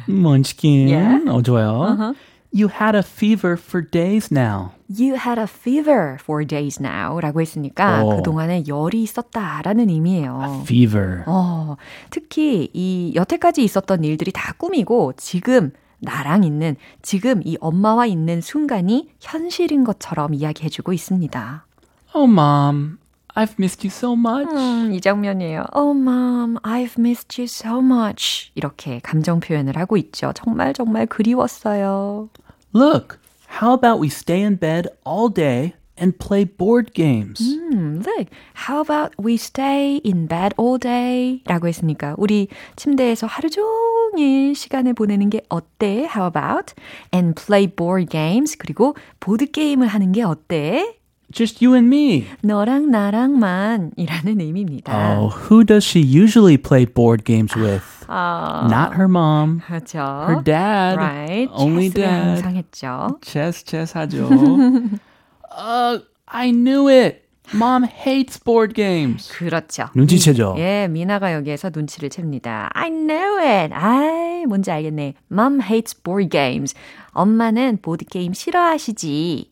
Munchkin. 0.10 0.88
Yeah. 0.90 1.30
어, 1.30 1.42
좋아요. 1.42 2.16
You 2.54 2.68
had 2.68 2.98
a 2.98 3.04
fever 3.04 3.54
for 3.56 3.82
days 3.82 4.30
now. 4.30 4.72
You 4.90 5.16
had 5.16 5.40
a 5.40 5.48
fever 5.48 6.18
for 6.20 6.44
days 6.46 6.82
now 6.84 7.18
라고 7.22 7.40
했으니까 7.40 8.04
어. 8.04 8.18
그동안에 8.18 8.64
열이 8.68 9.04
있었다라는 9.04 9.88
의미예요. 9.90 10.64
Fever. 10.64 11.24
어, 11.28 11.78
특히 12.10 12.70
이 12.74 13.14
여태까지 13.16 13.64
있었던 13.64 14.04
일들이 14.04 14.34
다 14.34 14.54
꿈이고 14.58 15.14
지금 15.16 15.72
나랑 16.02 16.44
있는 16.44 16.76
지금 17.02 17.42
이 17.46 17.58
엄마와 17.62 18.06
있는 18.06 18.42
순간이 18.42 19.10
현실인 19.20 19.84
것처럼 19.84 20.34
이야기해주고 20.34 20.94
있습니다. 20.94 21.66
Oh, 22.14 22.30
mom, 22.30 22.98
I've 23.36 23.56
missed 23.58 23.88
you 23.88 23.92
so 23.92 24.14
much. 24.14 24.52
음, 24.54 24.92
이 24.94 25.00
장면이에요. 25.00 25.66
Oh, 25.74 25.98
mom, 25.98 26.58
I've 26.64 27.00
missed 27.00 27.40
you 27.40 27.46
so 27.46 27.80
much. 27.80 28.52
이렇게 28.56 29.00
감정 29.00 29.40
표현을 29.40 29.78
하고 29.78 29.96
있죠. 29.98 30.34
정말 30.34 30.74
정말 30.74 31.06
그리웠어요. 31.06 32.30
Look, 32.76 33.18
how 33.62 33.74
about 33.74 34.02
we 34.02 34.08
stay 34.08 34.44
in 34.44 34.58
bed 34.58 34.90
all 35.08 35.32
day 35.34 35.74
and 36.01 36.19
play 36.19 36.45
board 36.45 36.93
games? 36.95 37.41
음, 37.41 38.03
look, 38.05 38.29
how 38.69 38.81
about 38.81 39.13
we 39.19 39.35
stay 39.35 40.01
in 40.05 40.27
bed 40.27 40.55
all 40.59 40.79
day? 40.79 41.43
라고 41.47 41.69
했으니까 41.69 42.15
우리 42.19 42.49
침대에서 42.77 43.27
하루 43.27 43.49
종일 43.51 44.55
시간을 44.55 44.93
보내는 44.95 45.31
게 45.31 45.41
어때? 45.49 46.05
How 46.15 46.27
about? 46.27 46.75
And 47.15 47.35
play 47.35 47.67
board 47.67 48.09
games. 48.11 48.57
그리고 48.59 48.95
보드 49.21 49.47
게임을 49.51 49.87
하는 49.87 50.13
게 50.13 50.23
어때? 50.23 50.99
Just 51.33 51.65
you 51.65 51.75
and 51.75 51.89
me. 51.93 52.25
너랑 52.43 52.91
나랑만 52.91 53.91
이라는 53.97 54.41
의미입니다. 54.41 55.19
Oh, 55.19 55.29
who 55.51 55.65
does 55.65 55.85
she 55.85 56.01
usually 56.01 56.57
play 56.57 56.87
board 56.87 57.25
games 57.25 57.57
with? 57.57 57.83
아, 58.07 58.69
Not 58.71 58.95
her 58.95 59.09
mom. 59.09 59.61
그렇죠. 59.67 59.99
Her 59.99 60.41
dad. 60.45 60.97
Right. 60.97 61.51
Only 61.53 61.91
체스를 61.91 61.93
dad. 62.05 62.43
항상 62.45 62.57
했죠. 62.57 63.19
Chess, 63.23 63.65
chess 63.65 63.93
하죠. 63.99 64.29
uh, 65.52 66.00
I 66.28 66.52
knew 66.52 66.88
it. 66.90 67.22
Mom 67.54 67.84
hates 67.84 68.38
board 68.42 68.74
games. 68.74 69.30
그렇죠. 69.30 69.90
눈치채죠. 69.94 70.56
예, 70.58 70.88
미나가 70.90 71.34
여기에서 71.34 71.70
눈치를 71.74 72.10
챕니다. 72.10 72.70
I 72.74 72.90
know 72.90 73.40
it. 73.40 73.74
아이, 73.74 74.46
뭔지 74.46 74.72
알겠네. 74.72 75.16
Mom 75.30 75.62
hates 75.62 76.02
board 76.02 76.30
games. 76.30 76.74
엄마는 77.12 77.80
보드 77.82 78.06
게임 78.06 78.34
싫어하시지. 78.34 79.52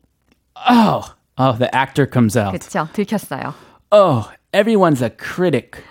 Oh, 0.69 1.01
oh, 1.37 1.57
the 1.57 1.69
actor 1.75 2.09
comes 2.09 2.37
out. 2.37 2.57
그렇죠. 2.57 2.87
들켰어요. 2.93 3.53
Oh, 3.91 4.29
everyone's 4.53 5.01
a 5.03 5.09
critic. 5.09 5.83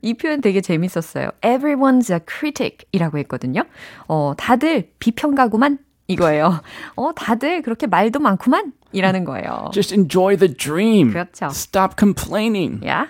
이 0.00 0.14
표현 0.14 0.40
되게 0.40 0.62
재밌었어요. 0.62 1.30
Everyone's 1.42 2.10
a 2.10 2.20
critic이라고 2.26 3.18
했거든요. 3.18 3.64
어, 4.06 4.32
다들 4.36 4.92
비평가구만 4.98 5.78
이거예요. 6.06 6.62
어, 6.96 7.12
다들 7.14 7.60
그렇게 7.60 7.86
말도 7.86 8.18
많구만 8.18 8.72
이라는 8.92 9.24
거예요. 9.24 9.70
Just 9.72 9.94
enjoy 9.94 10.36
the 10.36 10.52
dream. 10.52 11.10
그렇죠. 11.12 11.46
Stop 11.46 11.94
complaining. 11.98 12.86
야, 12.86 13.08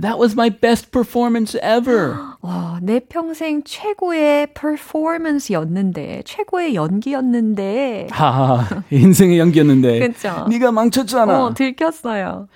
That 0.00 0.18
was 0.18 0.32
my 0.34 0.48
best 0.50 0.92
performance 0.92 1.54
ever. 1.62 2.16
어, 2.40 2.78
내 2.80 3.00
평생 3.00 3.62
최고의 3.64 4.54
퍼포먼스였는데, 4.54 6.22
최고의 6.24 6.74
연기였는데, 6.74 8.06
하하, 8.10 8.82
인생의 8.90 9.38
연기였는데. 9.38 9.98
그쵸. 9.98 10.46
네가 10.48 10.72
망쳤잖아. 10.72 11.44
어, 11.44 11.54
들켰어요. 11.54 12.48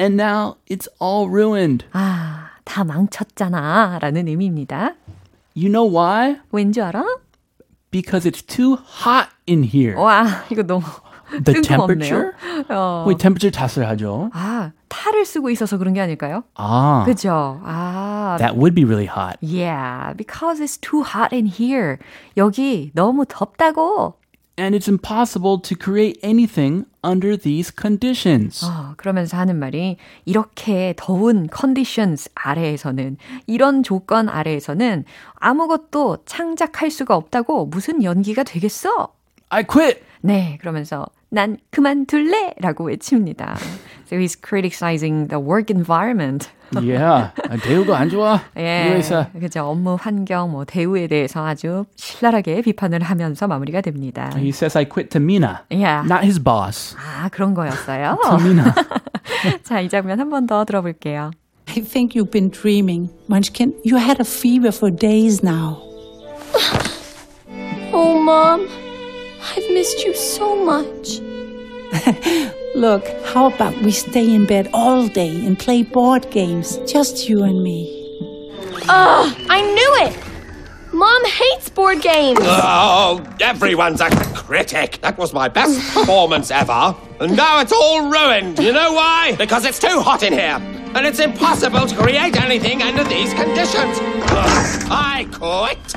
And 0.00 0.20
now 0.22 0.56
it's 0.70 0.88
all 1.02 1.28
ruined. 1.28 1.84
아, 1.92 2.50
다 2.64 2.84
망쳤잖아. 2.84 3.98
라는 4.00 4.28
의미입니다. 4.28 4.94
You 5.54 5.68
know 5.70 5.86
why? 5.86 6.38
왠지 6.52 6.80
알아? 6.80 7.04
Because 7.90 8.30
it's 8.30 8.42
too 8.46 8.74
hot 9.04 9.28
in 9.48 9.64
here. 9.64 9.96
와, 9.96 10.44
이거 10.50 10.62
너무 10.62 10.82
The 11.44 11.60
temperature? 11.60 12.32
어. 12.68 13.04
우리 13.06 13.16
temperature 13.16 13.50
탓을 13.50 13.88
하죠. 13.88 14.30
아, 14.32 14.72
탈을 14.88 15.24
쓰고 15.24 15.50
있어서 15.50 15.78
그런 15.78 15.94
게 15.94 16.00
아닐까요? 16.00 16.44
아, 16.54 17.04
그죠? 17.06 17.60
아, 17.64 18.36
that 18.38 18.54
would 18.56 18.74
be 18.74 18.84
really 18.84 19.06
hot. 19.08 19.36
yeah, 19.42 20.14
because 20.16 20.60
it's 20.60 20.78
too 20.80 21.02
hot 21.02 21.34
in 21.34 21.46
here. 21.46 21.98
여기 22.36 22.90
너무 22.94 23.24
덥다고. 23.26 24.14
And 24.58 24.74
it's 24.74 24.88
impossible 24.88 25.60
to 25.60 25.76
create 25.76 26.18
anything 26.24 26.86
under 27.04 27.36
these 27.36 27.70
conditions. 27.70 28.64
어, 28.64 28.94
그러면서 28.96 29.36
하는 29.36 29.58
말이 29.58 29.98
이렇게 30.24 30.94
더운 30.96 31.48
conditions 31.54 32.30
아래에서는 32.34 33.18
이런 33.46 33.82
조건 33.82 34.30
아래에서는 34.30 35.04
아무것도 35.34 36.18
창작할 36.24 36.90
수가 36.90 37.16
없다고 37.16 37.66
무슨 37.66 38.02
연기가 38.02 38.44
되겠어? 38.44 39.12
I 39.50 39.62
quit. 39.64 40.02
네, 40.22 40.58
그러면서 40.60 41.06
난 41.28 41.56
그만둘래! 41.70 42.54
라고 42.60 42.84
외칩니다. 42.84 43.56
So 44.08 44.18
he's 44.18 44.36
criticizing 44.40 45.28
the 45.28 45.38
work 45.40 45.70
environment. 45.74 46.48
yeah. 46.82 47.30
아, 47.48 47.56
대우가 47.62 47.96
안 47.98 48.08
좋아. 48.10 48.36
이 48.56 48.60
예, 48.60 48.94
회사. 48.96 49.28
그죠. 49.38 49.64
업무 49.66 49.96
환경, 50.00 50.50
뭐 50.50 50.64
대우에 50.64 51.06
대해서 51.06 51.46
아주 51.46 51.84
신랄하게 51.96 52.62
비판을 52.62 53.02
하면서 53.02 53.46
마무리가 53.46 53.80
됩니다. 53.82 54.30
He 54.36 54.48
says 54.48 54.76
I 54.76 54.84
quit 54.84 55.10
to 55.10 55.20
Mina. 55.20 55.58
Yeah. 55.70 56.02
Not 56.06 56.24
his 56.24 56.40
boss. 56.42 56.96
아, 56.98 57.28
그런 57.28 57.54
거였어요. 57.54 58.18
To 58.24 58.34
Mina. 58.40 58.64
자, 59.62 59.80
이 59.80 59.88
장면 59.88 60.18
한 60.18 60.28
번 60.30 60.46
더 60.46 60.64
들어볼게요. 60.64 61.30
I 61.68 61.82
think 61.82 62.14
you've 62.18 62.30
been 62.30 62.50
dreaming. 62.50 63.10
Munchkin, 63.28 63.74
you 63.84 63.96
had 63.98 64.18
a 64.20 64.24
fever 64.24 64.70
for 64.72 64.90
days 64.90 65.42
now. 65.44 65.82
Oh, 67.92 68.20
Mom. 68.22 68.66
I've 69.48 69.70
missed 69.70 70.04
you 70.04 70.14
so 70.14 70.56
much. 70.64 71.20
Look, 72.74 73.06
how 73.24 73.46
about 73.46 73.76
we 73.82 73.90
stay 73.92 74.34
in 74.34 74.44
bed 74.46 74.68
all 74.74 75.06
day 75.08 75.46
and 75.46 75.58
play 75.58 75.82
board 75.82 76.30
games? 76.30 76.78
Just 76.86 77.28
you 77.28 77.42
and 77.44 77.62
me. 77.62 77.92
Ugh, 78.88 79.36
I 79.48 79.62
knew 79.62 80.06
it! 80.06 80.92
Mom 80.92 81.24
hates 81.24 81.68
board 81.68 82.00
games! 82.02 82.38
Oh, 82.42 83.24
everyone's 83.40 84.00
a 84.00 84.10
critic. 84.34 84.98
That 85.02 85.16
was 85.18 85.32
my 85.32 85.48
best 85.48 85.80
performance 85.94 86.50
ever. 86.50 86.94
And 87.20 87.36
now 87.36 87.60
it's 87.60 87.72
all 87.72 88.10
ruined. 88.10 88.58
You 88.58 88.72
know 88.72 88.92
why? 88.92 89.34
Because 89.36 89.64
it's 89.64 89.78
too 89.78 90.00
hot 90.00 90.22
in 90.22 90.32
here. 90.32 90.58
And 90.94 91.06
it's 91.06 91.20
impossible 91.20 91.86
to 91.86 91.96
create 91.96 92.40
anything 92.40 92.82
under 92.82 93.04
these 93.04 93.32
conditions. 93.34 93.98
Ugh, 94.00 94.86
I 94.90 95.28
quit. 95.32 95.95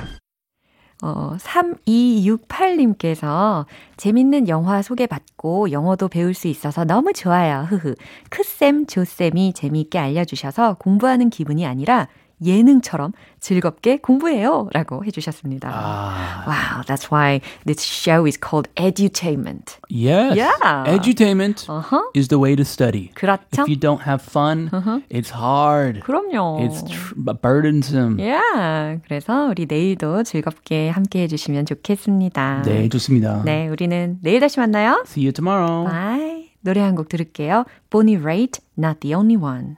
어, 1.02 1.38
3268님께서 1.40 3.66
재밌는 3.96 4.50
영화 4.50 4.82
소개받고 4.82 5.72
영어도 5.72 6.10
배울 6.10 6.34
수 6.34 6.48
있어서 6.48 6.84
너무 6.84 7.14
좋아요. 7.14 7.66
흐흐. 7.70 7.96
크쌤, 8.30 8.86
조쌤이 8.86 9.54
재미있게 9.54 9.98
알려주셔서 9.98 10.74
공부하는 10.76 11.30
기분이 11.30 11.66
아니라 11.66 12.10
예능처럼 12.44 13.12
즐겁게 13.40 13.98
공부해요. 13.98 14.68
라고 14.74 15.04
해주셨습니다. 15.06 15.70
아, 15.72 16.44
Wow, 16.48 16.84
that's 16.86 17.12
why 17.12 17.42
this 17.66 17.84
show 17.84 18.26
is 18.26 18.38
called 18.40 18.70
edutainment. 18.76 19.78
yes. 19.90 20.36
Yeah. 20.38 20.84
Edutainment 20.88 21.66
Uh-huh. 21.70 22.04
is 22.16 22.28
the 22.28 22.40
way 22.42 22.56
to 22.56 22.64
study. 22.64 23.12
그렇죠? 23.14 23.64
If 23.64 23.70
you 23.70 23.76
don't 23.80 24.02
have 24.06 24.22
fun, 24.24 24.70
it's 25.10 25.32
hard. 25.32 26.02
그럼요. 26.02 26.60
It's 26.62 26.84
tr- 26.86 27.16
burdensome. 27.42 28.20
yeah. 28.20 29.00
그래서 29.06 29.48
우리 29.48 29.66
내일도 29.66 30.24
즐겁게 30.24 30.90
함께 30.90 31.22
해주시면 31.24 31.66
좋겠습니다. 31.66 32.64
네, 32.66 32.90
좋습니다. 32.90 33.44
네, 33.46 33.68
우리는 33.68 34.18
내일 34.22 34.40
다시 34.40 34.60
만나요. 34.60 35.04
See 35.06 35.24
you 35.26 35.32
tomorrow. 35.32 35.86
Bye. 35.90 36.50
노래 36.62 36.82
한 36.82 36.96
곡 36.96 37.08
들을게요. 37.08 37.64
Bonnie 37.90 38.18
Raitt, 38.22 38.60
Not 38.78 39.00
the 39.00 39.16
Only 39.16 39.38
One. 39.42 39.78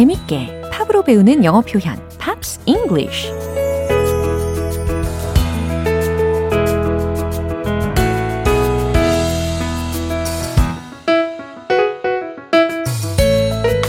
재밌게 0.00 0.62
팝으로 0.72 1.02
배우는 1.02 1.44
영어 1.44 1.60
표현 1.60 1.94
Pops 2.18 2.60
English 2.64 3.28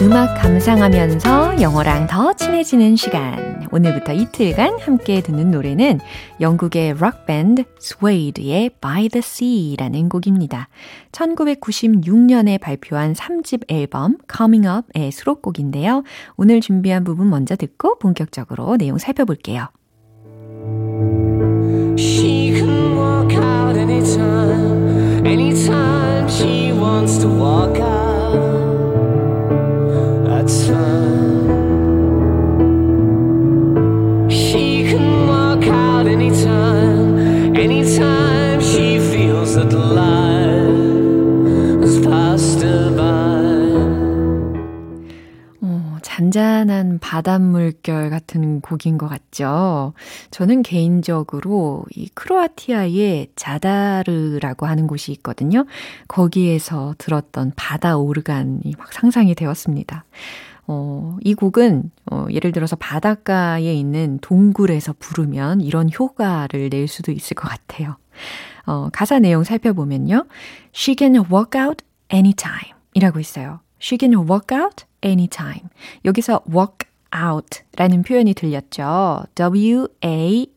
음악 0.02 0.36
감상하면서 0.36 1.62
영어랑 1.62 2.08
더 2.08 2.34
친해지는 2.34 2.98
시간. 2.98 3.61
오늘부터 3.72 4.14
이틀간 4.14 4.80
함께 4.80 5.22
듣는 5.22 5.52
노래는 5.52 6.00
영국의 6.40 6.94
록밴드 6.94 7.64
스웨이드의 7.80 8.72
By 8.82 9.10
the 9.10 9.20
Sea라는 9.20 10.10
곡입니다. 10.10 10.68
1996년에 11.12 12.60
발표한 12.60 13.14
3집 13.14 13.72
앨범 13.72 14.18
Coming 14.32 14.68
Up의 14.68 15.12
수록곡인데요. 15.12 16.04
오늘 16.36 16.62
준비한 16.62 17.04
부분 17.04 17.30
먼저 17.30 17.56
듣고 17.56 17.98
본격적으로 18.00 18.78
내용 18.78 18.98
살펴볼게요. 18.98 19.68
She 21.98 22.54
can 22.56 22.96
walk 22.96 23.36
out 23.38 23.78
anytime, 23.78 25.26
anytime 25.26 26.28
she 26.28 26.72
wants 26.72 27.20
to 27.20 27.28
walk 27.28 27.80
out. 27.80 28.01
잔잔한 46.32 47.00
바닷물결 47.00 48.10
같은 48.10 48.62
곡인 48.62 48.98
것 48.98 49.08
같죠. 49.08 49.94
저는 50.32 50.64
개인적으로 50.64 51.84
이 51.94 52.10
크로아티아의 52.14 53.28
자다르라고 53.36 54.66
하는 54.66 54.88
곳이 54.88 55.12
있거든요. 55.14 55.66
거기에서 56.08 56.96
들었던 56.98 57.52
바다 57.56 57.98
오르간이 57.98 58.74
막 58.78 58.94
상상이 58.94 59.36
되었습니다. 59.36 60.06
어, 60.68 61.18
이 61.22 61.34
곡은 61.34 61.92
어, 62.10 62.28
예를 62.32 62.54
들어서 62.54 62.78
바닷가에 62.78 63.74
있는 63.74 64.18
동굴에서 64.22 64.96
부르면 65.00 65.60
이런 65.60 65.90
효과를 65.92 66.70
낼 66.70 66.88
수도 66.88 67.12
있을 67.12 67.36
것 67.36 67.50
같아요. 67.50 67.98
어, 68.66 68.90
가사 68.94 69.20
내용 69.20 69.44
살펴보면요. 69.44 70.26
She 70.74 70.96
can 70.98 71.16
walk 71.16 71.60
out 71.62 71.84
anytime 72.14 72.72
이라고 72.94 73.20
있어요. 73.20 73.60
She 73.82 73.98
can 74.00 74.16
walk 74.16 74.58
out 74.58 74.86
anytime. 75.04 75.64
여기서 76.06 76.42
walk 76.50 76.88
out 77.16 77.62
라는 77.76 78.04
표현이 78.04 78.34
들렸죠. 78.34 79.24
W-A-L-K 79.36 80.52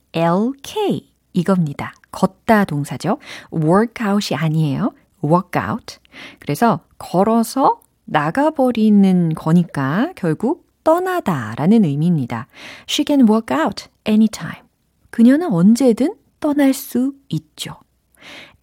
이겁니다. 1.33 1.95
걷다 2.11 2.65
동사죠. 2.65 3.19
workout이 3.53 4.37
아니에요. 4.37 4.93
walkout. 5.23 5.99
그래서 6.39 6.81
걸어서 6.99 7.81
나가버리는 8.05 9.31
거니까 9.35 10.13
결국 10.15 10.67
떠나다 10.85 11.55
라는 11.57 11.85
의미입니다. 11.85 12.47
She 12.89 13.05
can 13.07 13.29
walk 13.29 13.57
out 13.57 13.87
anytime. 14.07 14.63
그녀는 15.11 15.51
언제든 15.51 16.15
떠날 16.41 16.75
수 16.75 17.15
있죠. 17.29 17.77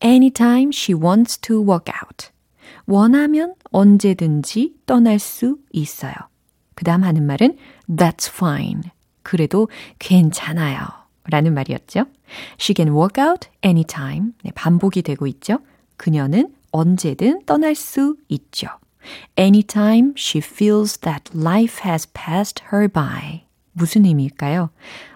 Anytime 0.03 0.69
she 0.73 0.97
wants 0.99 1.39
to 1.39 1.59
walk 1.59 1.91
out. 1.91 2.29
원하면 2.85 3.53
언제든지 3.71 4.75
떠날 4.85 5.19
수 5.19 5.57
있어요. 5.71 6.13
그 6.75 6.83
다음 6.83 7.03
하는 7.03 7.25
말은 7.25 7.57
That's 7.89 8.29
fine. 8.29 8.81
그래도 9.23 9.69
괜찮아요. 9.99 10.79
라는 11.25 11.53
말이었죠. 11.53 12.05
She 12.59 12.73
can 12.75 12.93
walk 12.95 13.23
out 13.23 13.47
anytime. 13.63 14.31
네, 14.43 14.51
반복이 14.55 15.03
되고 15.03 15.27
있죠. 15.27 15.59
그녀는 15.97 16.53
언제든 16.71 17.45
떠날 17.45 17.75
수 17.75 18.17
있죠. 18.29 18.67
Anytime 19.37 20.13
she 20.17 20.41
feels 20.43 20.97
that 20.99 21.31
life 21.35 21.81
has 21.85 22.07
passed 22.13 22.63
her 22.73 22.87
by. 22.87 23.45
무슨 23.73 24.05
의미일까요? 24.05 24.69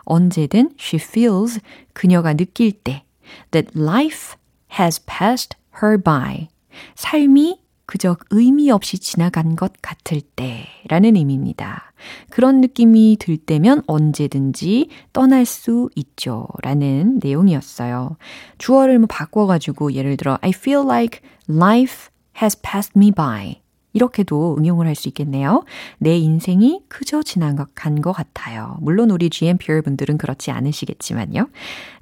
언제든 0.03 0.75
she 0.79 1.01
feels 1.01 1.59
그녀가 1.93 2.33
느낄 2.33 2.71
때 2.71 3.03
that 3.51 3.77
life 3.77 4.35
has 4.79 5.03
passed 5.05 5.57
her 5.81 5.97
by. 6.01 6.49
삶이 6.95 7.59
그저 7.85 8.17
의미 8.31 8.71
없이 8.71 8.97
지나간 8.97 9.55
것 9.55 9.73
같을 9.81 10.21
때 10.21 10.65
라는 10.87 11.15
의미입니다. 11.15 11.93
그런 12.29 12.61
느낌이 12.61 13.17
들 13.19 13.37
때면 13.37 13.83
언제든지 13.87 14.89
떠날 15.13 15.45
수 15.45 15.89
있죠 15.95 16.47
라는 16.63 17.19
내용이었어요. 17.21 18.17
주어를 18.57 18.99
뭐 18.99 19.07
바꿔가지고 19.07 19.93
예를 19.93 20.17
들어 20.17 20.37
I 20.41 20.51
feel 20.55 20.83
like 20.85 21.21
life 21.47 22.09
has 22.41 22.59
passed 22.59 22.93
me 22.97 23.11
by. 23.11 23.64
이렇게도 23.95 24.57
응용을 24.59 24.85
할 24.87 24.95
수 24.95 25.07
있겠네요. 25.09 25.63
내 25.97 26.17
인생이 26.17 26.81
그저 26.87 27.21
지나간 27.23 28.01
것 28.01 28.11
같아요. 28.13 28.77
물론 28.81 29.09
우리 29.11 29.29
GMPR 29.29 29.81
분들은 29.81 30.17
그렇지 30.17 30.51
않으시겠지만요. 30.51 31.47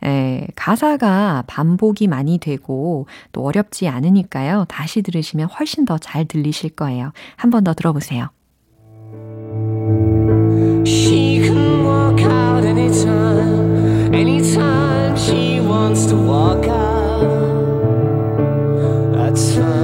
에, 0.04 0.48
가사가 0.56 1.44
반복이 1.48 2.08
많이 2.08 2.38
되고 2.40 3.08
또 3.32 3.44
어렵지 3.46 3.88
않으니까요. 3.88 4.66
다시 4.70 5.02
들으시면 5.02 5.48
훨씬 5.50 5.86
더 5.86 5.98
잘 5.98 6.26
들리실 6.26 6.72
거예요. 6.72 7.12
한 7.38 7.50
번 7.50 7.64
더 7.64 7.74
들어보세요. 7.74 8.30
She 10.86 11.40
can 11.44 11.86
walk 11.86 12.22
out 12.26 12.66
anytime, 12.66 14.14
anytime 14.14 15.16
she 15.16 15.60
wants 15.62 16.06
to 16.08 16.16
walk 16.18 16.68
out. 16.68 17.24
That's 19.16 19.56
fine. 19.56 19.83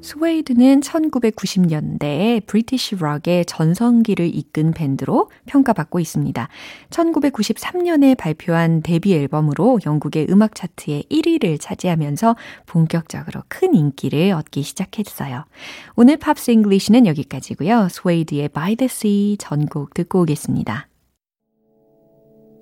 스웨이드는 0.00 0.80
1990년대에 0.80 2.46
브리티시 2.46 2.96
락의 3.00 3.44
전성기를 3.44 4.34
이끈 4.34 4.72
밴드로 4.72 5.30
평가받고 5.44 6.00
있습니다. 6.00 6.48
1993년에 6.88 8.16
발표한 8.16 8.80
데뷔 8.80 9.12
앨범으로 9.12 9.80
영국의 9.84 10.28
음악 10.30 10.54
차트의 10.54 11.04
1위를 11.10 11.60
차지하면서 11.60 12.34
본격적으로 12.64 13.42
큰 13.48 13.74
인기를 13.74 14.32
얻기 14.32 14.62
시작했어요. 14.62 15.44
오늘 15.96 16.16
Pops 16.16 16.50
English는 16.52 17.06
여기까지고요. 17.06 17.88
스웨이드의 17.90 18.48
By 18.48 18.76
the 18.76 18.86
Sea 18.86 19.36
전곡 19.36 19.92
듣고 19.92 20.22
오겠습니다. 20.22 20.88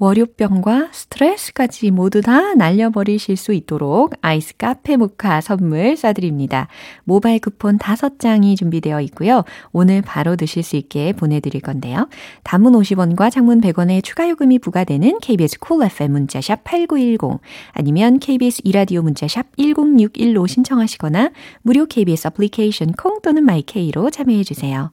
월요병과 0.00 0.88
스트레스까지 0.92 1.90
모두 1.90 2.22
다 2.22 2.54
날려버리실 2.54 3.36
수 3.36 3.52
있도록 3.52 4.14
아이스 4.22 4.56
카페 4.56 4.96
모카 4.96 5.42
선물 5.42 5.94
쏴드립니다. 5.94 6.68
모바일 7.04 7.38
쿠폰 7.38 7.78
5장이 7.78 8.56
준비되어 8.56 9.02
있고요. 9.02 9.44
오늘 9.72 10.00
바로 10.00 10.36
드실 10.36 10.62
수 10.62 10.76
있게 10.76 11.12
보내드릴 11.12 11.60
건데요. 11.60 12.08
단문 12.44 12.72
50원과 12.72 13.30
장문 13.30 13.60
100원의 13.60 14.02
추가 14.02 14.28
요금이 14.28 14.58
부과되는 14.60 15.18
KBS 15.20 15.58
콜 15.58 15.76
cool 15.76 15.90
FM 15.90 16.12
문자샵 16.12 16.64
8910 16.64 17.40
아니면 17.72 18.18
KBS 18.18 18.62
이라디오 18.64 19.02
문자샵 19.02 19.54
1061로 19.56 20.48
신청하시거나 20.48 21.30
무료 21.60 21.84
KBS 21.84 22.28
애플리케이션 22.28 22.92
콩 22.92 23.20
또는 23.20 23.44
마이케이로 23.44 24.10
참여해주세요. 24.10 24.92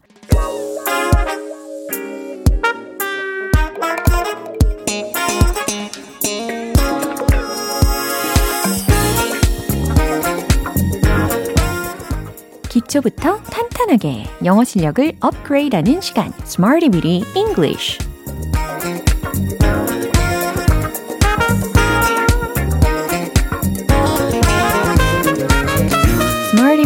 기초부터 12.87 13.41
탄탄하게 13.43 14.25
영어 14.45 14.63
실력을 14.63 15.13
업그레이드하는 15.19 16.01
시간, 16.01 16.31
Smarty 16.43 16.89
Beauty 16.89 17.23
English. 17.35 17.99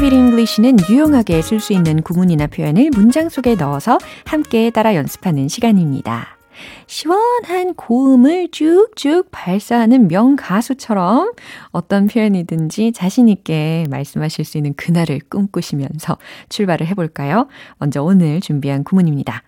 Beauty 0.01 0.19
English는 0.19 0.77
유용하게 0.89 1.43
쓸 1.43 1.59
수 1.59 1.73
있는 1.73 2.01
구문이나 2.01 2.47
표현을 2.47 2.89
문장 2.91 3.29
속에 3.29 3.53
넣어서 3.55 3.99
함께 4.25 4.71
따라 4.71 4.95
연습하는 4.95 5.47
시간입니다. 5.47 6.40
시원한 6.87 7.73
고음을 7.75 8.49
쭉쭉 8.51 9.29
발사하는 9.31 10.07
명가수처럼 10.07 11.33
어떤 11.71 12.07
표현이든지 12.07 12.91
자신있게 12.93 13.85
말씀하실 13.89 14.45
수 14.45 14.57
있는 14.57 14.73
그날을 14.73 15.19
꿈꾸시면서 15.29 16.17
출발을 16.49 16.87
해볼까요? 16.87 17.47
먼저 17.77 18.03
오늘 18.03 18.41
준비한 18.41 18.83
구문입니다. 18.83 19.43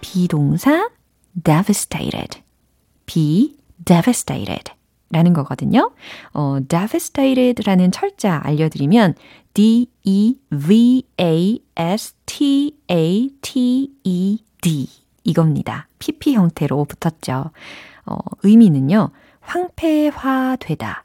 비동사 0.00 0.88
devastated. 1.42 2.40
be 3.06 3.56
devastated. 3.84 4.72
라는 5.10 5.32
거거든요. 5.32 5.92
어, 6.34 6.58
devastated 6.68 7.62
라는 7.64 7.90
철자 7.90 8.42
알려드리면 8.44 9.14
D-E-V-A-S-T-A-T-E-D 9.54 10.38
이겁니다. 15.24 15.86
PP 15.98 16.34
형태로 16.34 16.86
붙었죠. 16.86 17.50
어, 18.06 18.16
의미는요, 18.42 19.10
황폐화되다, 19.40 21.04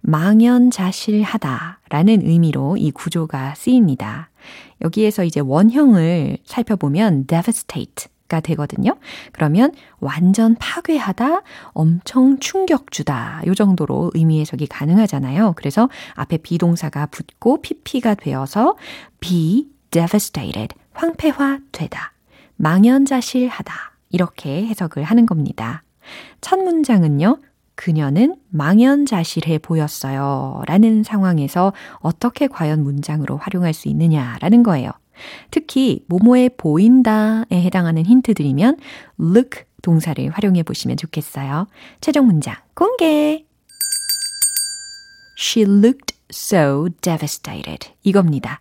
망연자실하다 0.00 1.80
라는 1.88 2.26
의미로 2.26 2.76
이 2.76 2.90
구조가 2.90 3.54
쓰입니다. 3.54 4.30
여기에서 4.82 5.24
이제 5.24 5.40
원형을 5.40 6.38
살펴보면 6.44 7.26
devastate 7.26 8.08
가 8.28 8.40
되거든요. 8.40 8.94
그러면 9.32 9.72
완전 10.00 10.54
파괴하다, 10.56 11.40
엄청 11.72 12.38
충격 12.40 12.90
주다. 12.90 13.40
요 13.46 13.54
정도로 13.54 14.10
의미 14.12 14.40
해석이 14.40 14.66
가능하잖아요. 14.66 15.54
그래서 15.56 15.88
앞에 16.14 16.36
비동사가 16.36 17.06
붙고 17.06 17.62
pp가 17.62 18.16
되어서 18.16 18.76
be 19.20 19.68
devastated, 19.90 20.76
황폐화되다. 20.92 22.12
망연자실하다. 22.58 23.74
이렇게 24.10 24.66
해석을 24.66 25.04
하는 25.04 25.26
겁니다. 25.26 25.82
첫 26.40 26.58
문장은요. 26.58 27.38
그녀는 27.74 28.36
망연자실해 28.50 29.58
보였어요. 29.58 30.62
라는 30.66 31.04
상황에서 31.04 31.72
어떻게 32.00 32.48
과연 32.48 32.82
문장으로 32.82 33.36
활용할 33.36 33.72
수 33.72 33.88
있느냐라는 33.88 34.64
거예요. 34.64 34.90
특히 35.50 36.04
모모에 36.08 36.50
보인다에 36.56 37.46
해당하는 37.50 38.04
힌트들이면 38.04 38.78
look 39.20 39.62
동사를 39.82 40.28
활용해 40.30 40.64
보시면 40.64 40.96
좋겠어요. 40.96 41.68
최종 42.00 42.26
문장 42.26 42.56
공개. 42.74 43.44
She 45.38 45.64
looked 45.64 46.16
so 46.32 46.88
devastated. 47.00 47.90
이겁니다. 48.02 48.60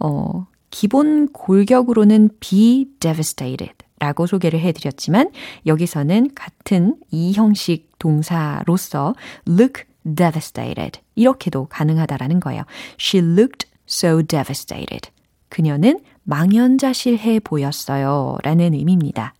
어, 0.00 0.46
기본 0.70 1.28
골격으로는 1.32 2.30
be 2.40 2.86
devastated 3.00 3.72
라고 3.98 4.26
소개를 4.26 4.60
해드렸지만 4.60 5.30
여기서는 5.66 6.30
같은 6.34 6.96
이 7.10 7.32
형식 7.32 7.98
동사로서 7.98 9.14
look 9.48 9.84
devastated 10.04 11.00
이렇게도 11.14 11.66
가능하다라는 11.66 12.40
거예요. 12.40 12.62
She 13.00 13.24
looked 13.24 13.68
so 13.88 14.22
devastated. 14.22 15.10
그녀는 15.48 16.00
망연자실해 16.24 17.40
보였어요. 17.40 18.36
라는 18.42 18.74
의미입니다. 18.74 19.34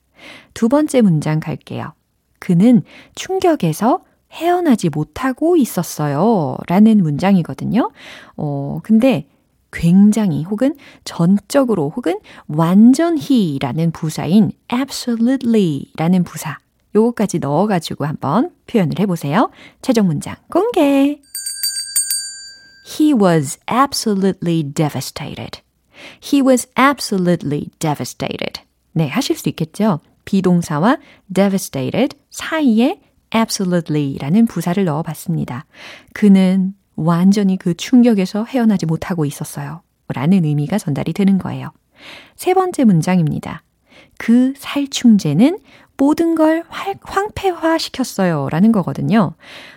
두 0.55 0.69
번째 0.69 1.03
문장 1.03 1.39
갈게요. 1.39 1.93
그는 2.39 2.83
충격에서 3.15 4.03
헤어나지 4.33 4.89
못하고 4.89 5.57
있었어요. 5.57 6.57
라는 6.67 7.03
문장이거든요. 7.03 7.91
어, 8.37 8.81
근데 8.83 9.27
굉장히 9.73 10.45
혹은 10.45 10.75
전적으로 11.05 11.91
혹은 11.95 12.19
완전히 12.47 13.59
라는 13.61 13.91
부사인 13.91 14.53
absolutely 14.73 15.93
라는 15.97 16.25
부사. 16.25 16.59
요거까지 16.95 17.39
넣어가지고 17.39 18.07
한번 18.07 18.51
표현을 18.67 18.99
해보세요. 18.99 19.51
최종 19.83 20.07
문장 20.07 20.37
공개. 20.51 21.21
He 22.87 23.13
was 23.13 23.59
absolutely 23.71 24.63
devastated. 24.73 25.61
He 26.23 26.41
was 26.41 26.67
absolutely 26.79 27.69
devastated. 27.79 28.63
네, 28.93 29.09
하실 29.09 29.37
수 29.37 29.49
있겠죠? 29.51 30.01
비동사와 30.25 30.99
devastated 31.33 32.17
사이에 32.31 33.01
absolutely라는 33.35 34.47
부사를 34.47 34.83
넣어 34.85 35.03
봤습니다. 35.03 35.67
그는 36.15 36.75
완전히 36.99 37.57
그 37.57 37.75
충격에서 37.75 38.45
헤어나지 38.45 38.85
못하고 38.85 39.25
있었어요. 39.25 39.83
라는 40.09 40.45
의미가 40.45 40.79
전달이 40.79 41.13
되는 41.13 41.39
거예요. 41.39 41.71
세 42.35 42.55
번째 42.55 42.85
문장입니다. 42.85 43.63
그 44.19 44.53
살충제는 44.57 45.59
모든 45.97 46.35
걸 46.35 46.65
황폐화 47.03 47.79
시켰어요. 47.79 48.49
라는 48.51 48.73
거거든요. 48.73 49.35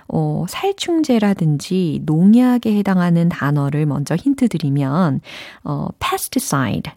어, 0.08 0.46
살충제라든지 0.50 2.02
농약에 2.06 2.76
해당하는 2.76 3.30
단어를 3.30 3.86
먼저 3.86 4.16
힌트 4.16 4.48
드리면, 4.50 5.22
어, 5.64 5.90
pesticide, 6.00 6.94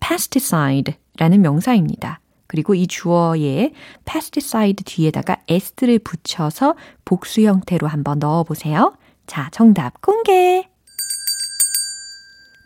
pesticide 0.00 0.94
라는 1.18 1.40
명사입니다. 1.40 2.20
그리고 2.46 2.74
이 2.74 2.86
주어에 2.86 3.72
pesticide 4.04 4.84
뒤에다가 4.84 5.38
s를 5.48 5.98
붙여서 5.98 6.74
복수 7.04 7.42
형태로 7.42 7.86
한번 7.86 8.18
넣어 8.18 8.44
보세요. 8.44 8.94
자, 9.26 9.48
정답 9.52 10.00
공개! 10.00 10.68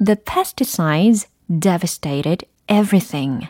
The 0.05 0.17
pesticides 0.17 1.29
devastated 1.49 2.47
everything. 2.69 3.47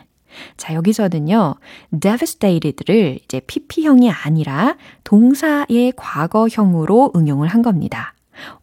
자, 0.57 0.73
여기서는요, 0.73 1.55
devastated를 1.99 3.19
이제 3.23 3.39
PP형이 3.41 4.09
아니라 4.11 4.77
동사의 5.03 5.93
과거형으로 5.95 7.13
응용을 7.15 7.47
한 7.47 7.61
겁니다. 7.61 8.13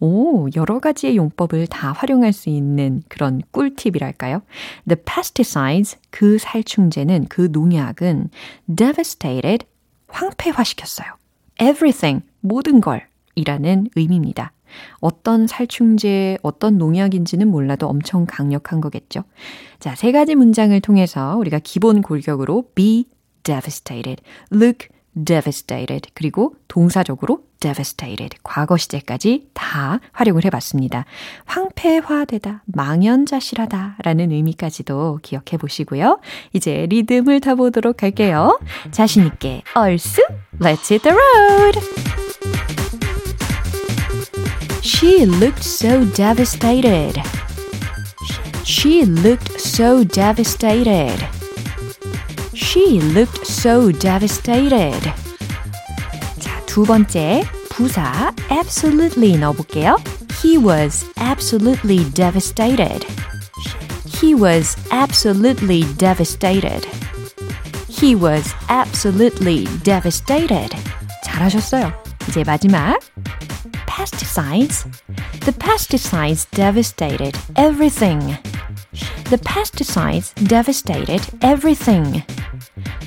오, 0.00 0.48
여러 0.56 0.78
가지의 0.78 1.16
용법을 1.16 1.66
다 1.66 1.92
활용할 1.92 2.32
수 2.32 2.48
있는 2.48 3.02
그런 3.08 3.42
꿀팁이랄까요? 3.50 4.42
The 4.88 5.02
pesticides, 5.04 5.98
그 6.10 6.38
살충제는, 6.38 7.26
그 7.28 7.48
농약은 7.52 8.30
devastated, 8.74 9.66
황폐화시켰어요. 10.08 11.08
everything, 11.60 12.24
모든 12.40 12.80
걸 12.80 13.06
이라는 13.36 13.88
의미입니다. 13.94 14.52
어떤 14.98 15.46
살충제, 15.46 16.38
어떤 16.42 16.76
농약인지는 16.76 17.48
몰라도 17.48 17.86
엄청 17.86 18.26
강력한 18.26 18.80
거겠죠. 18.80 19.22
자, 19.78 19.94
세 19.94 20.10
가지 20.10 20.34
문장을 20.34 20.78
통해서 20.80 21.36
우리가 21.36 21.60
기본 21.62 22.02
골격으로 22.02 22.70
be 22.74 23.06
devastated, 23.44 24.22
look 24.52 24.88
devastated, 25.24 26.10
그리고 26.14 26.54
동사적으로 26.68 27.44
devastated, 27.60 28.36
과거 28.42 28.76
시제까지 28.76 29.48
다 29.54 30.00
활용을 30.12 30.44
해봤습니다. 30.44 31.06
황폐화되다, 31.46 32.64
망연자실하다 32.66 33.96
라는 34.02 34.30
의미까지도 34.30 35.20
기억해 35.22 35.56
보시고요. 35.58 36.20
이제 36.52 36.86
리듬을 36.90 37.40
타보도록 37.40 38.02
할게요. 38.02 38.58
자신있게 38.90 39.62
얼쑤, 39.74 40.22
let's 40.60 40.90
hit 40.90 41.02
the 41.02 41.16
road! 41.16 42.25
She 44.85 45.25
looked 45.25 45.63
so 45.63 46.05
devastated. 46.13 47.21
She 48.63 49.05
looked 49.05 49.59
so 49.59 50.03
devastated. 50.03 51.17
She 52.53 52.99
looked 53.13 53.45
so 53.45 53.91
devastated. 53.91 55.01
자, 56.39 56.61
두 56.65 56.83
번째 56.83 57.43
부사 57.69 58.33
absolutely 58.49 59.37
넣어볼게요. 59.37 59.97
He 60.41 60.57
was 60.57 61.05
absolutely 61.17 62.09
devastated. 62.11 63.05
He 64.21 64.33
was 64.33 64.75
absolutely 64.91 65.83
devastated. 65.97 66.87
He 67.89 68.15
was 68.15 68.53
absolutely 68.69 69.65
devastated. 69.83 70.75
잘하셨어요. 71.23 71.91
이제 72.29 72.43
마지막 72.43 72.99
pesticides. 73.95 74.85
The 75.41 75.51
pesticides 75.51 76.49
devastated 76.51 77.37
everything. 77.55 78.37
The 79.29 79.37
pesticides 79.37 80.33
devastated 80.47 81.21
everything. 81.41 82.23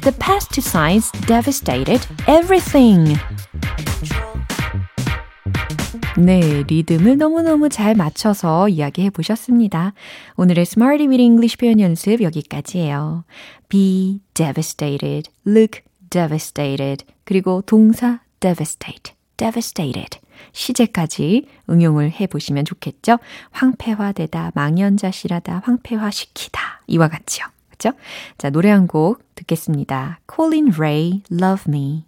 The 0.02 0.12
pesticides 0.12 1.10
devastated 1.26 2.06
everything. 2.26 3.16
네, 6.16 6.62
리듬을 6.68 7.18
너무너무 7.18 7.68
잘 7.68 7.94
맞춰서 7.94 8.68
이야기해 8.68 9.10
보셨습니다. 9.10 9.94
오늘의 10.36 10.62
Smarty 10.62 11.08
with 11.08 11.20
English 11.20 11.56
표현 11.58 11.80
연습 11.80 12.20
여기까지예요. 12.20 13.24
Be 13.68 14.20
devastated, 14.34 15.28
look 15.44 15.82
devastated, 16.10 17.04
그리고 17.24 17.62
동사 17.66 18.20
devastate, 18.38 19.14
devastated. 19.36 20.20
시제까지 20.51 21.47
응용을 21.69 22.11
해 22.11 22.27
보시면 22.27 22.65
좋겠죠? 22.65 23.17
황폐화되다, 23.51 24.51
망연자실하다, 24.55 25.61
황폐화시키다. 25.63 26.81
이와 26.87 27.07
같이요. 27.07 27.45
그죠? 27.69 27.91
자, 28.37 28.49
노래 28.49 28.69
한 28.69 28.87
곡 28.87 29.23
듣겠습니다. 29.35 30.19
Colin 30.33 30.71
Ray, 30.75 31.21
Love 31.31 31.63
Me. 31.67 32.05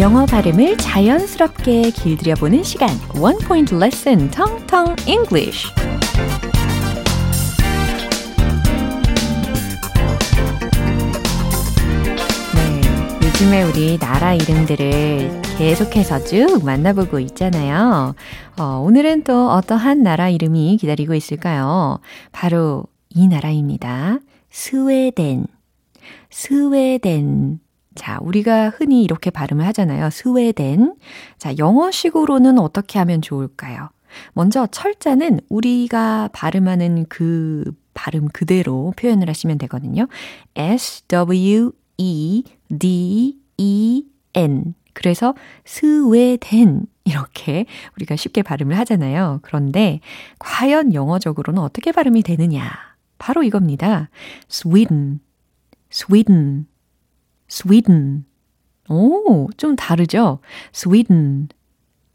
영어 0.00 0.26
발음을 0.26 0.78
자연스럽게 0.78 1.90
길들여보는 1.90 2.62
시간. 2.64 2.88
One 3.20 3.38
Point 3.46 3.74
Lesson, 3.74 4.30
Tong 4.30 4.66
Tong 4.66 4.96
English. 5.08 5.68
요즘에 13.42 13.64
우리 13.64 13.98
나라 13.98 14.34
이름들을 14.34 15.42
계속해서 15.58 16.22
쭉 16.22 16.64
만나보고 16.64 17.18
있잖아요. 17.18 18.14
어, 18.56 18.64
오늘은 18.86 19.24
또 19.24 19.50
어떠한 19.50 20.04
나라 20.04 20.28
이름이 20.28 20.76
기다리고 20.76 21.12
있을까요? 21.14 21.98
바로 22.30 22.84
이 23.08 23.26
나라입니다. 23.26 24.20
스웨덴. 24.48 25.46
스웨덴. 26.30 27.58
자, 27.96 28.18
우리가 28.22 28.68
흔히 28.68 29.02
이렇게 29.02 29.30
발음을 29.30 29.66
하잖아요. 29.66 30.10
스웨덴. 30.10 30.94
자, 31.36 31.52
영어식으로는 31.58 32.60
어떻게 32.60 33.00
하면 33.00 33.22
좋을까요? 33.22 33.88
먼저 34.34 34.68
철자는 34.68 35.40
우리가 35.48 36.28
발음하는 36.32 37.06
그 37.08 37.64
발음 37.94 38.28
그대로 38.28 38.92
표현을 38.96 39.28
하시면 39.28 39.58
되거든요. 39.58 40.06
S, 40.54 41.08
W, 41.08 41.72
E, 42.02 42.42
D, 42.68 43.38
E, 43.58 44.02
N. 44.34 44.74
그래서 44.92 45.34
스웨덴 45.64 46.86
이렇게 47.04 47.66
우리가 47.96 48.16
쉽게 48.16 48.42
발음을 48.42 48.76
하잖아요. 48.80 49.38
그런데 49.42 50.00
과연 50.40 50.94
영어적으로는 50.94 51.62
어떻게 51.62 51.92
발음이 51.92 52.22
되느냐? 52.22 52.72
바로 53.18 53.44
이겁니다. 53.44 54.10
Sweden, 54.50 55.20
Sweden, 55.92 56.66
Sweden. 57.48 58.24
오, 58.88 59.48
좀 59.56 59.76
다르죠? 59.76 60.40
Sweden, 60.74 61.48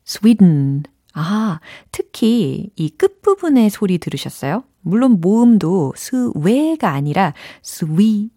Sweden. 0.05 0.83
아, 1.13 1.61
특히 1.91 2.71
이 2.75 2.89
끝부분의 2.89 3.69
소리 3.69 3.97
들으셨어요? 3.99 4.63
물론 4.81 5.19
모음도 5.21 5.93
스웨가 5.95 6.91
아니라 6.91 7.33
스위 7.61 8.29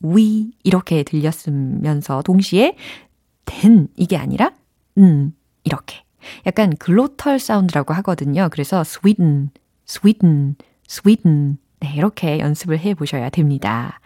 위 0.00 0.52
이렇게 0.62 1.02
들렸으면서 1.02 2.22
동시에 2.22 2.76
된 3.44 3.88
이게 3.96 4.16
아니라 4.16 4.52
음 4.98 5.34
이렇게 5.64 6.04
약간 6.46 6.76
글로털 6.76 7.38
사운드라고 7.38 7.94
하거든요. 7.94 8.48
그래서 8.50 8.80
Sweden, 8.80 9.50
Sweden, 9.86 10.56
Sweden 10.88 11.58
네, 11.80 11.94
이렇게 11.94 12.40
연습을 12.40 12.78
해 12.80 12.94
보셔야 12.94 13.30
됩니다. 13.30 14.00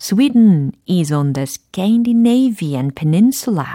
Sweden 0.00 0.72
is 0.88 1.12
on 1.12 1.32
the 1.34 1.42
Scandinavian 1.44 2.90
peninsula. 2.94 3.66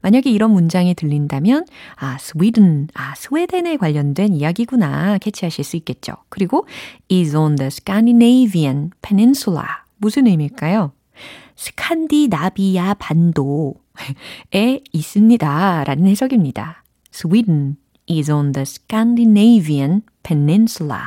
만약에 0.00 0.30
이런 0.30 0.52
문장이 0.52 0.94
들린다면, 0.94 1.66
아, 1.96 2.16
Sweden, 2.20 2.88
아, 2.94 3.14
스웨덴에 3.16 3.78
관련된 3.78 4.34
이야기구나 4.34 5.18
캐치하실 5.18 5.64
수 5.64 5.76
있겠죠. 5.76 6.14
그리고 6.28 6.66
is 7.10 7.34
on 7.34 7.56
the 7.56 7.68
Scandinavian 7.68 8.90
peninsula. 9.00 9.66
무슨 9.96 10.26
의미일까요? 10.26 10.92
스칸디나비아 11.56 12.94
반도에 12.94 14.80
있습니다. 14.92 15.84
라는 15.84 16.06
해석입니다. 16.06 16.84
Sweden 17.12 17.76
is 18.08 18.30
on 18.30 18.52
the 18.52 18.62
Scandinavian 18.62 20.02
peninsula. 20.22 21.00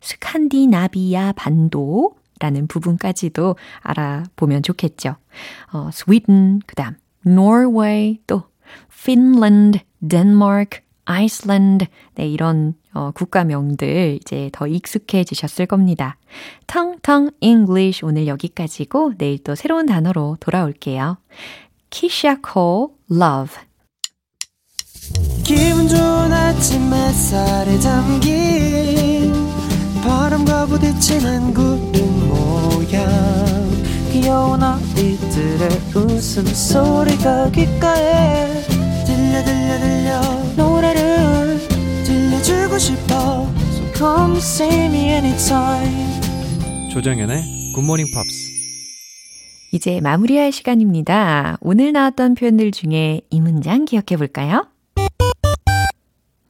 스칸디나비아 0.00 1.32
반도 1.32 2.14
라는 2.38 2.66
부분까지도 2.66 3.56
알아보면 3.80 4.62
좋겠죠. 4.62 5.16
어, 5.72 5.88
Sweden, 5.92 6.60
그 6.66 6.74
다음 6.74 6.96
Norway, 7.26 8.18
또 8.26 8.42
Finland, 8.92 9.80
Denmark, 10.06 10.80
Iceland, 11.06 11.86
네, 12.14 12.28
이런 12.28 12.74
어, 12.96 13.10
국가명들 13.14 14.18
이제 14.22 14.48
더 14.54 14.66
익숙해지셨을 14.66 15.66
겁니다. 15.66 16.16
텅텅 16.66 17.30
English 17.40 18.02
오늘 18.02 18.26
여기까지고 18.26 19.18
내일 19.18 19.38
또 19.44 19.54
새로운 19.54 19.84
단어로 19.84 20.38
돌아올게요. 20.40 21.18
Kisha 21.90 22.36
Cole, 22.42 22.94
Love. 23.12 23.56
기분 25.44 25.86
좋은 25.86 26.32
아침 26.32 26.92
햇살에 26.92 27.78
담긴 27.78 29.32
바람과 30.02 30.66
부딪히는 30.66 31.52
구름 31.52 32.28
모양 32.28 33.06
귀여운 34.10 34.62
아이들의 34.62 35.68
웃음소리가 35.94 37.50
귓가에 37.50 38.62
들려 39.04 39.44
들려 39.44 39.78
들려 39.78 40.45
들려주고 42.76 42.78
싶어 42.78 43.46
So 43.72 43.92
come 43.94 44.36
see 44.36 44.84
me 44.86 45.08
anytime 45.08 46.90
조정현의 46.92 47.72
굿모닝 47.74 48.06
팝스 48.14 48.56
이제 49.72 50.00
마무리할 50.00 50.52
시간입니다. 50.52 51.58
오늘 51.60 51.92
나왔던 51.92 52.34
표현들 52.34 52.70
중에 52.70 53.20
이 53.30 53.40
문장 53.40 53.84
기억해 53.84 54.16
볼까요? 54.16 54.68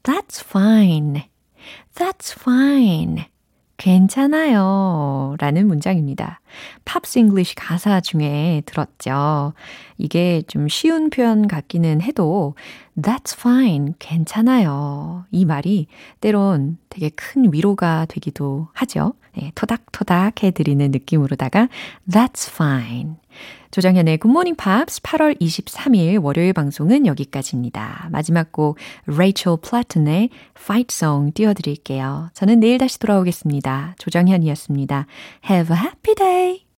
That's 0.03 0.45
fine. 0.45 1.23
That's 1.97 2.39
fine. 2.39 3.25
괜찮아요. 3.77 5.37
라는 5.39 5.67
문장입니다. 5.67 6.41
Pops 6.85 7.19
English 7.19 7.55
가사 7.55 8.01
중에 8.01 8.63
들었죠. 8.67 9.53
이게 9.99 10.43
좀 10.47 10.69
쉬운 10.69 11.11
표현 11.11 11.47
같기는 11.47 12.01
해도 12.01 12.55
That's 12.97 13.39
fine. 13.39 13.93
괜찮아요. 13.99 15.27
이 15.31 15.45
말이 15.45 15.87
때론 16.21 16.79
되게 16.89 17.11
큰 17.11 17.53
위로가 17.53 18.07
되기도 18.07 18.69
하죠. 18.73 19.13
네, 19.37 19.53
토닥토닥 19.55 20.43
해드리는 20.43 20.91
느낌으로다가 20.91 21.69
That's 22.11 22.51
fine. 22.51 23.17
조정현의 23.71 24.19
굿모닝 24.19 24.57
팝스 24.57 25.03
8월 25.03 25.41
23일 25.41 26.23
월요일 26.23 26.53
방송은 26.53 27.07
여기까지입니다. 27.07 28.09
마지막 28.11 28.53
곡 28.53 28.79
레이첼 29.07 29.59
플래튼의 29.63 30.31
Fight 30.59 30.95
Song 30.95 31.33
띄워드릴게요. 31.35 32.31
저는 32.35 32.61
내일 32.61 32.79
다시 32.79 32.99
돌아오겠습니다. 32.99 33.97
조정현이었습니다. 33.99 35.07
Have 35.51 35.77
a 35.77 35.83
happy 35.83 36.15
day! 36.15 36.66